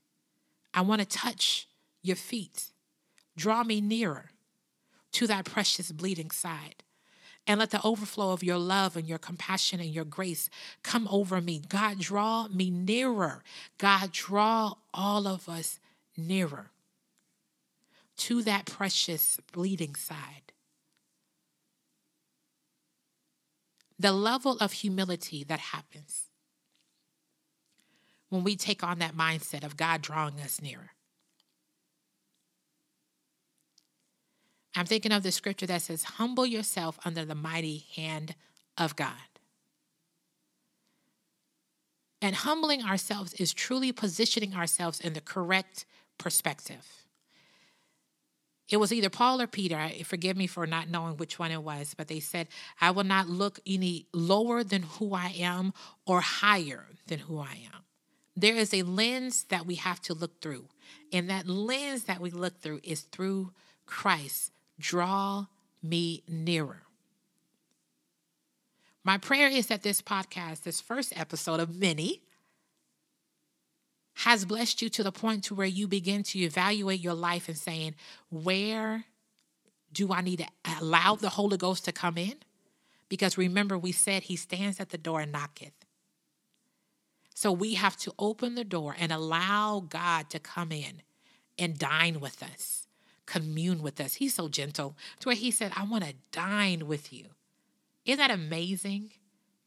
I 0.75 0.83
want 0.83 1.01
to 1.01 1.07
touch 1.07 1.69
your 2.03 2.17
feet. 2.17 2.71
Draw 3.39 3.65
me 3.65 3.81
nearer 3.81 4.31
to 5.13 5.27
that 5.27 5.47
precious 5.47 5.93
bleeding 5.93 6.31
side. 6.31 6.85
And 7.47 7.61
let 7.61 7.71
the 7.71 7.83
overflow 7.83 8.33
of 8.33 8.45
your 8.45 8.59
love 8.59 8.95
and 8.95 9.09
your 9.09 9.17
compassion 9.17 9.81
and 9.81 9.89
your 9.89 10.05
grace 10.05 10.51
come 10.83 11.09
over 11.11 11.41
me. 11.41 11.63
God, 11.67 11.99
draw 11.99 12.47
me 12.49 12.69
nearer. 12.69 13.43
God, 13.79 14.13
draw 14.13 14.75
all 14.93 15.27
of 15.27 15.49
us 15.49 15.81
nearer 16.15 16.73
to 18.19 18.43
that 18.43 18.67
precious 18.67 19.41
bleeding 19.51 19.95
side. 19.95 20.49
the 23.99 24.13
level 24.13 24.57
of 24.59 24.73
humility 24.73 25.43
that 25.45 25.59
happens 25.59 26.27
when 28.29 28.45
we 28.45 28.55
take 28.55 28.85
on 28.85 28.99
that 28.99 29.17
mindset 29.17 29.65
of 29.65 29.77
God 29.77 30.03
drawing 30.03 30.41
us 30.41 30.61
nearer. 30.63 30.91
I'm 34.79 34.87
thinking 34.87 35.13
of 35.13 35.23
the 35.23 35.33
scripture 35.33 35.67
that 35.67 35.83
says, 35.83 36.05
Humble 36.05 36.47
yourself 36.47 36.99
under 37.05 37.25
the 37.25 37.35
mighty 37.35 37.87
hand 37.97 38.35
of 38.77 38.97
God. 38.97 39.13
And 42.21 42.35
humbling 42.35 42.83
ourselves 42.83 43.35
is 43.35 43.53
truly 43.53 43.93
positioning 43.93 44.55
ourselves 44.55 45.01
in 45.01 45.13
the 45.13 45.21
correct 45.21 45.87
perspective. 46.19 46.87
It 48.69 48.77
was 48.77 48.93
either 48.93 49.09
Paul 49.09 49.41
or 49.41 49.47
Peter. 49.47 49.89
Forgive 50.05 50.37
me 50.37 50.47
for 50.47 50.67
not 50.67 50.91
knowing 50.91 51.17
which 51.17 51.39
one 51.39 51.51
it 51.51 51.63
was, 51.63 51.95
but 51.97 52.09
they 52.09 52.21
said, 52.21 52.49
I 52.81 52.91
will 52.91 53.05
not 53.05 53.29
look 53.29 53.61
any 53.67 54.07
lower 54.13 54.63
than 54.63 54.83
who 54.83 55.15
I 55.15 55.35
am 55.39 55.73
or 56.07 56.21
higher 56.21 56.87
than 57.07 57.21
who 57.21 57.39
I 57.39 57.59
am. 57.73 57.85
There 58.37 58.55
is 58.55 58.75
a 58.75 58.83
lens 58.83 59.45
that 59.45 59.67
we 59.67 59.77
have 59.77 60.01
to 60.03 60.15
look 60.15 60.43
through. 60.43 60.67
And 61.13 61.31
that 61.31 61.49
lens 61.49 62.05
that 62.05 62.21
we 62.21 62.31
look 62.31 62.61
through 62.61 62.81
is 62.85 63.01
through 63.01 63.53
Christ. 63.87 64.53
Draw 64.79 65.47
me 65.83 66.23
nearer. 66.29 66.83
My 69.05 69.19
prayer 69.19 69.49
is 69.49 69.69
that 69.69 69.83
this 69.83 70.03
podcast, 70.03 70.63
this 70.63 70.81
first 70.81 71.19
episode 71.19 71.61
of 71.61 71.75
many, 71.75 72.23
has 74.15 74.45
blessed 74.45 74.83
you 74.83 74.89
to 74.91 75.03
the 75.05 75.13
point 75.13 75.45
to 75.45 75.55
where 75.55 75.67
you 75.67 75.87
begin 75.87 76.25
to 76.25 76.41
evaluate 76.41 77.01
your 77.01 77.15
life 77.15 77.49
and 77.49 77.57
saying, 77.57 77.95
where 78.31 79.05
do 79.93 80.13
I 80.13 80.21
need 80.21 80.41
to 80.41 80.47
allow 80.81 81.15
the 81.15 81.29
Holy 81.29 81.57
Ghost 81.57 81.85
to 81.85 81.93
come 81.93 82.19
in? 82.19 82.35
Because 83.09 83.39
remember, 83.39 83.79
we 83.79 83.93
said 83.93 84.25
he 84.25 84.35
stands 84.35 84.81
at 84.81 84.91
the 84.91 84.99
door 84.99 85.21
and 85.21 85.31
knocketh. 85.31 85.73
So 87.33 87.53
we 87.53 87.75
have 87.75 87.97
to 87.99 88.13
open 88.19 88.57
the 88.57 88.65
door 88.65 88.97
and 88.99 89.13
allow 89.13 89.85
God 89.89 90.29
to 90.31 90.41
come 90.41 90.73
in 90.73 91.03
and 91.57 91.79
dine 91.79 92.19
with 92.19 92.43
us, 92.43 92.88
commune 93.29 93.83
with 93.83 94.01
us. 94.01 94.15
He's 94.15 94.35
so 94.35 94.49
gentle 94.49 94.97
to 95.21 95.29
where 95.29 95.37
he 95.37 95.51
said, 95.51 95.73
I 95.77 95.85
want 95.85 96.05
to 96.05 96.15
dine 96.33 96.87
with 96.87 97.13
you. 97.13 97.27
Isn't 98.07 98.19
that 98.19 98.31
amazing? 98.31 99.13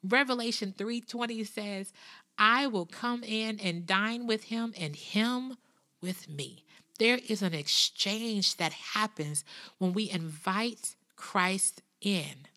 Revelation 0.03 0.73
3:20 0.75 1.47
says, 1.47 1.93
I 2.37 2.65
will 2.65 2.87
come 2.87 3.23
in 3.23 3.59
and 3.59 3.85
dine 3.85 4.25
with 4.25 4.45
him 4.45 4.73
and 4.75 4.95
him 4.95 5.57
with 6.01 6.27
me. 6.27 6.65
There 6.97 7.19
is 7.27 7.43
an 7.43 7.53
exchange 7.53 8.57
that 8.57 8.73
happens 8.73 9.43
when 9.77 9.93
we 9.93 10.09
invite 10.09 10.95
Christ 11.15 11.83
in 12.01 12.47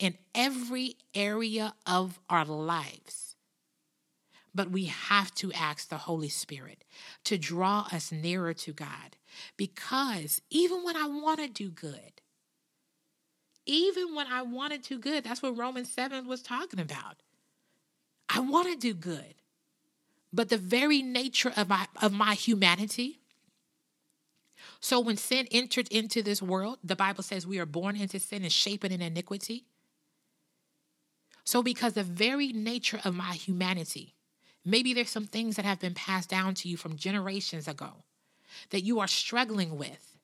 in 0.00 0.18
every 0.34 0.96
area 1.14 1.74
of 1.86 2.18
our 2.28 2.44
lives. 2.44 3.36
But 4.52 4.70
we 4.70 4.86
have 4.86 5.32
to 5.36 5.52
ask 5.52 5.88
the 5.88 5.98
Holy 5.98 6.28
Spirit 6.28 6.84
to 7.24 7.38
draw 7.38 7.86
us 7.92 8.10
nearer 8.10 8.54
to 8.54 8.72
God 8.72 9.16
because 9.56 10.40
even 10.50 10.84
when 10.84 10.96
I 10.96 11.06
want 11.06 11.40
to 11.40 11.48
do 11.48 11.70
good, 11.70 12.20
even 13.66 14.14
when 14.14 14.26
I 14.26 14.42
want 14.42 14.72
to 14.72 14.78
do 14.78 14.98
good, 14.98 15.24
that's 15.24 15.42
what 15.42 15.56
Romans 15.56 15.90
7 15.90 16.26
was 16.26 16.42
talking 16.42 16.80
about. 16.80 17.16
I 18.28 18.40
want 18.40 18.68
to 18.68 18.76
do 18.76 18.94
good. 18.94 19.34
But 20.32 20.48
the 20.48 20.58
very 20.58 21.00
nature 21.00 21.52
of 21.56 21.68
my, 21.68 21.86
of 22.02 22.12
my 22.12 22.34
humanity, 22.34 23.20
so 24.80 25.00
when 25.00 25.16
sin 25.16 25.46
entered 25.50 25.88
into 25.88 26.22
this 26.22 26.42
world, 26.42 26.78
the 26.82 26.96
Bible 26.96 27.22
says 27.22 27.46
we 27.46 27.58
are 27.58 27.66
born 27.66 27.96
into 27.96 28.18
sin 28.18 28.42
and 28.42 28.52
shapen 28.52 28.92
in 28.92 29.00
iniquity. 29.00 29.64
So, 31.44 31.62
because 31.62 31.92
the 31.92 32.02
very 32.02 32.48
nature 32.48 33.00
of 33.04 33.14
my 33.14 33.34
humanity, 33.34 34.14
maybe 34.64 34.94
there's 34.94 35.10
some 35.10 35.26
things 35.26 35.56
that 35.56 35.64
have 35.64 35.78
been 35.78 35.94
passed 35.94 36.30
down 36.30 36.54
to 36.54 36.68
you 36.68 36.76
from 36.76 36.96
generations 36.96 37.68
ago 37.68 38.04
that 38.70 38.82
you 38.82 39.00
are 39.00 39.08
struggling 39.08 39.76
with. 39.76 40.16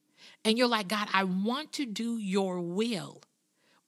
And 0.44 0.56
you're 0.58 0.68
like, 0.68 0.88
God, 0.88 1.08
I 1.12 1.24
want 1.24 1.72
to 1.74 1.86
do 1.86 2.18
your 2.18 2.60
will, 2.60 3.22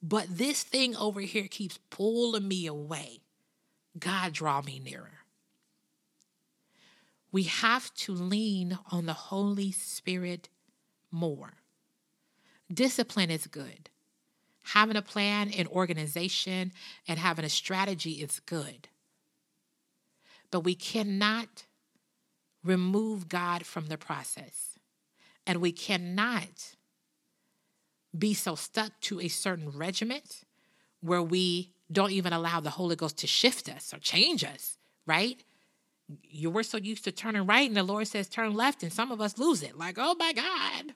but 0.02 0.26
this 0.30 0.62
thing 0.62 0.96
over 0.96 1.20
here 1.20 1.48
keeps 1.48 1.78
pulling 1.90 2.46
me 2.48 2.66
away. 2.66 3.20
God, 3.98 4.32
draw 4.32 4.62
me 4.62 4.78
nearer. 4.78 5.10
we 7.32 7.44
have 7.44 7.92
to 7.94 8.12
lean 8.12 8.78
on 8.90 9.06
the 9.06 9.14
Holy 9.14 9.72
Spirit 9.72 10.48
more. 11.10 11.54
Discipline 12.72 13.30
is 13.30 13.46
good. 13.46 13.88
Having 14.62 14.96
a 14.96 15.02
plan 15.02 15.50
and 15.50 15.66
organization 15.68 16.72
and 17.08 17.18
having 17.18 17.44
a 17.44 17.48
strategy 17.48 18.12
is 18.12 18.40
good. 18.40 18.88
But 20.50 20.60
we 20.60 20.74
cannot 20.74 21.64
remove 22.64 23.28
God 23.28 23.66
from 23.66 23.86
the 23.86 23.98
process. 23.98 24.78
And 25.46 25.60
we 25.60 25.72
cannot 25.72 26.76
be 28.16 28.34
so 28.34 28.54
stuck 28.54 28.92
to 29.02 29.20
a 29.20 29.28
certain 29.28 29.70
regiment 29.70 30.42
where 31.00 31.22
we 31.22 31.72
don't 31.90 32.12
even 32.12 32.32
allow 32.32 32.60
the 32.60 32.70
Holy 32.70 32.96
Ghost 32.96 33.18
to 33.18 33.26
shift 33.26 33.68
us 33.68 33.92
or 33.92 33.98
change 33.98 34.44
us, 34.44 34.78
right? 35.06 35.42
You 36.22 36.50
were 36.50 36.62
so 36.62 36.78
used 36.78 37.04
to 37.04 37.12
turning 37.12 37.46
right, 37.46 37.66
and 37.66 37.76
the 37.76 37.82
Lord 37.82 38.06
says 38.06 38.28
turn 38.28 38.54
left, 38.54 38.82
and 38.82 38.92
some 38.92 39.10
of 39.10 39.20
us 39.20 39.38
lose 39.38 39.62
it. 39.62 39.76
Like, 39.76 39.96
oh 39.98 40.14
my 40.18 40.32
God, 40.32 40.94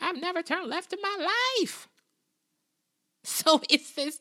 I've 0.00 0.20
never 0.20 0.42
turned 0.42 0.68
left 0.68 0.92
in 0.92 1.00
my 1.02 1.28
life. 1.60 1.88
So 3.26 3.62
it's 3.70 3.92
this 3.92 4.20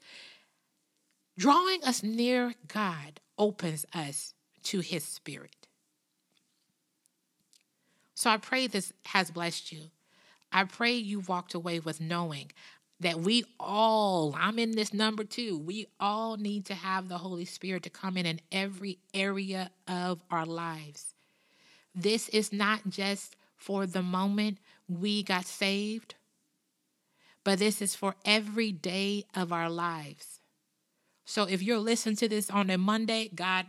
drawing 1.37 1.83
us 1.83 2.03
near 2.03 2.53
God 2.69 3.19
opens 3.37 3.85
us 3.93 4.33
to 4.63 4.79
his 4.79 5.03
spirit. 5.03 5.62
So 8.15 8.29
I 8.29 8.37
pray 8.37 8.67
this 8.67 8.93
has 9.05 9.31
blessed 9.31 9.71
you. 9.71 9.89
I 10.51 10.65
pray 10.65 10.93
you 10.93 11.21
walked 11.21 11.53
away 11.53 11.79
with 11.79 11.99
knowing 11.99 12.51
that 12.99 13.19
we 13.19 13.43
all, 13.59 14.35
I'm 14.39 14.59
in 14.59 14.71
this 14.71 14.93
number 14.93 15.23
too, 15.23 15.57
we 15.57 15.87
all 15.99 16.37
need 16.37 16.65
to 16.65 16.73
have 16.73 17.09
the 17.09 17.17
Holy 17.17 17.45
Spirit 17.45 17.83
to 17.83 17.89
come 17.89 18.17
in 18.17 18.25
in 18.25 18.39
every 18.51 18.99
area 19.13 19.71
of 19.87 20.21
our 20.31 20.45
lives. 20.45 21.13
This 21.93 22.29
is 22.29 22.53
not 22.53 22.81
just 22.89 23.35
for 23.55 23.85
the 23.85 24.01
moment 24.01 24.57
we 24.87 25.23
got 25.23 25.45
saved, 25.45 26.15
but 27.43 27.59
this 27.59 27.81
is 27.81 27.95
for 27.95 28.15
every 28.25 28.71
day 28.71 29.25
of 29.35 29.51
our 29.51 29.69
lives. 29.69 30.39
So 31.25 31.43
if 31.43 31.61
you're 31.61 31.79
listening 31.79 32.15
to 32.17 32.29
this 32.29 32.49
on 32.49 32.69
a 32.69 32.77
Monday, 32.77 33.29
God, 33.33 33.65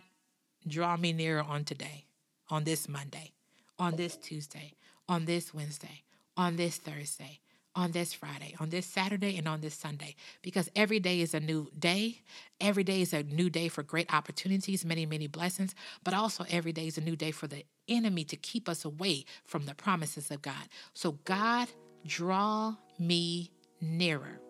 draw 0.66 0.96
me 0.96 1.12
nearer 1.12 1.42
on 1.42 1.64
today, 1.64 2.06
on 2.48 2.64
this 2.64 2.88
Monday, 2.88 3.33
on 3.78 3.96
this 3.96 4.16
Tuesday, 4.16 4.74
on 5.08 5.24
this 5.24 5.52
Wednesday, 5.52 6.02
on 6.36 6.56
this 6.56 6.76
Thursday, 6.76 7.40
on 7.76 7.90
this 7.90 8.12
Friday, 8.12 8.54
on 8.60 8.70
this 8.70 8.86
Saturday, 8.86 9.36
and 9.36 9.48
on 9.48 9.60
this 9.60 9.74
Sunday, 9.74 10.14
because 10.42 10.70
every 10.76 11.00
day 11.00 11.20
is 11.20 11.34
a 11.34 11.40
new 11.40 11.68
day. 11.76 12.20
Every 12.60 12.84
day 12.84 13.00
is 13.00 13.12
a 13.12 13.24
new 13.24 13.50
day 13.50 13.68
for 13.68 13.82
great 13.82 14.12
opportunities, 14.14 14.84
many, 14.84 15.06
many 15.06 15.26
blessings, 15.26 15.74
but 16.04 16.14
also 16.14 16.44
every 16.48 16.72
day 16.72 16.86
is 16.86 16.98
a 16.98 17.00
new 17.00 17.16
day 17.16 17.32
for 17.32 17.46
the 17.46 17.64
enemy 17.88 18.24
to 18.24 18.36
keep 18.36 18.68
us 18.68 18.84
away 18.84 19.24
from 19.44 19.66
the 19.66 19.74
promises 19.74 20.30
of 20.30 20.40
God. 20.40 20.68
So, 20.94 21.18
God, 21.24 21.68
draw 22.06 22.76
me 22.98 23.50
nearer. 23.80 24.40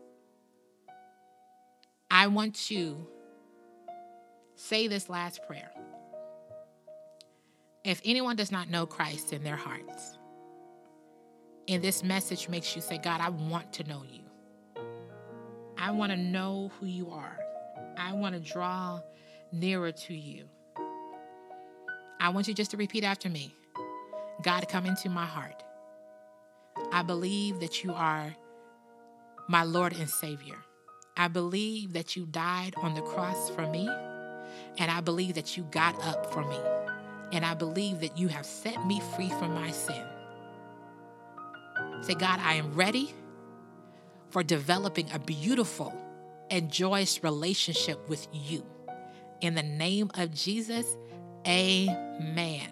I 2.10 2.26
want 2.26 2.54
to 2.66 3.06
say 4.54 4.86
this 4.86 5.08
last 5.08 5.42
prayer. 5.46 5.70
If 7.84 8.00
anyone 8.04 8.36
does 8.36 8.50
not 8.50 8.70
know 8.70 8.86
Christ 8.86 9.32
in 9.32 9.44
their 9.44 9.56
hearts, 9.56 10.18
and 11.68 11.82
this 11.82 12.02
message 12.02 12.48
makes 12.48 12.74
you 12.74 12.82
say, 12.82 12.98
God, 12.98 13.20
I 13.20 13.28
want 13.28 13.72
to 13.74 13.84
know 13.84 14.02
you. 14.10 14.22
I 15.76 15.90
want 15.90 16.12
to 16.12 16.16
know 16.16 16.70
who 16.78 16.86
you 16.86 17.10
are. 17.10 17.38
I 17.98 18.12
want 18.12 18.34
to 18.34 18.40
draw 18.40 19.00
nearer 19.52 19.92
to 19.92 20.14
you. 20.14 20.48
I 22.20 22.30
want 22.30 22.48
you 22.48 22.54
just 22.54 22.70
to 22.70 22.76
repeat 22.76 23.04
after 23.04 23.28
me 23.28 23.54
God, 24.42 24.68
come 24.68 24.86
into 24.86 25.08
my 25.08 25.26
heart. 25.26 25.62
I 26.92 27.02
believe 27.02 27.60
that 27.60 27.84
you 27.84 27.92
are 27.92 28.34
my 29.48 29.62
Lord 29.62 29.94
and 29.94 30.08
Savior. 30.08 30.56
I 31.16 31.28
believe 31.28 31.92
that 31.92 32.16
you 32.16 32.26
died 32.26 32.74
on 32.76 32.94
the 32.94 33.02
cross 33.02 33.48
for 33.50 33.66
me, 33.66 33.88
and 34.78 34.90
I 34.90 35.00
believe 35.00 35.34
that 35.36 35.56
you 35.56 35.62
got 35.64 36.02
up 36.02 36.32
for 36.32 36.44
me, 36.44 36.58
and 37.32 37.44
I 37.44 37.54
believe 37.54 38.00
that 38.00 38.18
you 38.18 38.28
have 38.28 38.46
set 38.46 38.86
me 38.86 39.00
free 39.14 39.30
from 39.30 39.54
my 39.54 39.70
sin. 39.70 40.04
Say, 42.02 42.14
God, 42.14 42.40
I 42.40 42.54
am 42.54 42.74
ready 42.74 43.14
for 44.30 44.42
developing 44.42 45.10
a 45.12 45.18
beautiful 45.18 45.92
and 46.50 46.70
joyous 46.70 47.22
relationship 47.22 48.08
with 48.08 48.26
you. 48.32 48.64
In 49.40 49.54
the 49.54 49.62
name 49.62 50.10
of 50.14 50.32
Jesus, 50.32 50.96
amen. 51.46 52.68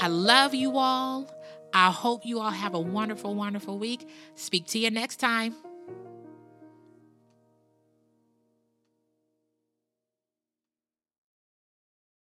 I 0.00 0.08
love 0.08 0.54
you 0.54 0.76
all. 0.76 1.30
I 1.72 1.90
hope 1.90 2.24
you 2.24 2.40
all 2.40 2.50
have 2.50 2.74
a 2.74 2.80
wonderful, 2.80 3.34
wonderful 3.34 3.78
week. 3.78 4.08
Speak 4.34 4.66
to 4.68 4.78
you 4.78 4.90
next 4.90 5.16
time. 5.16 5.54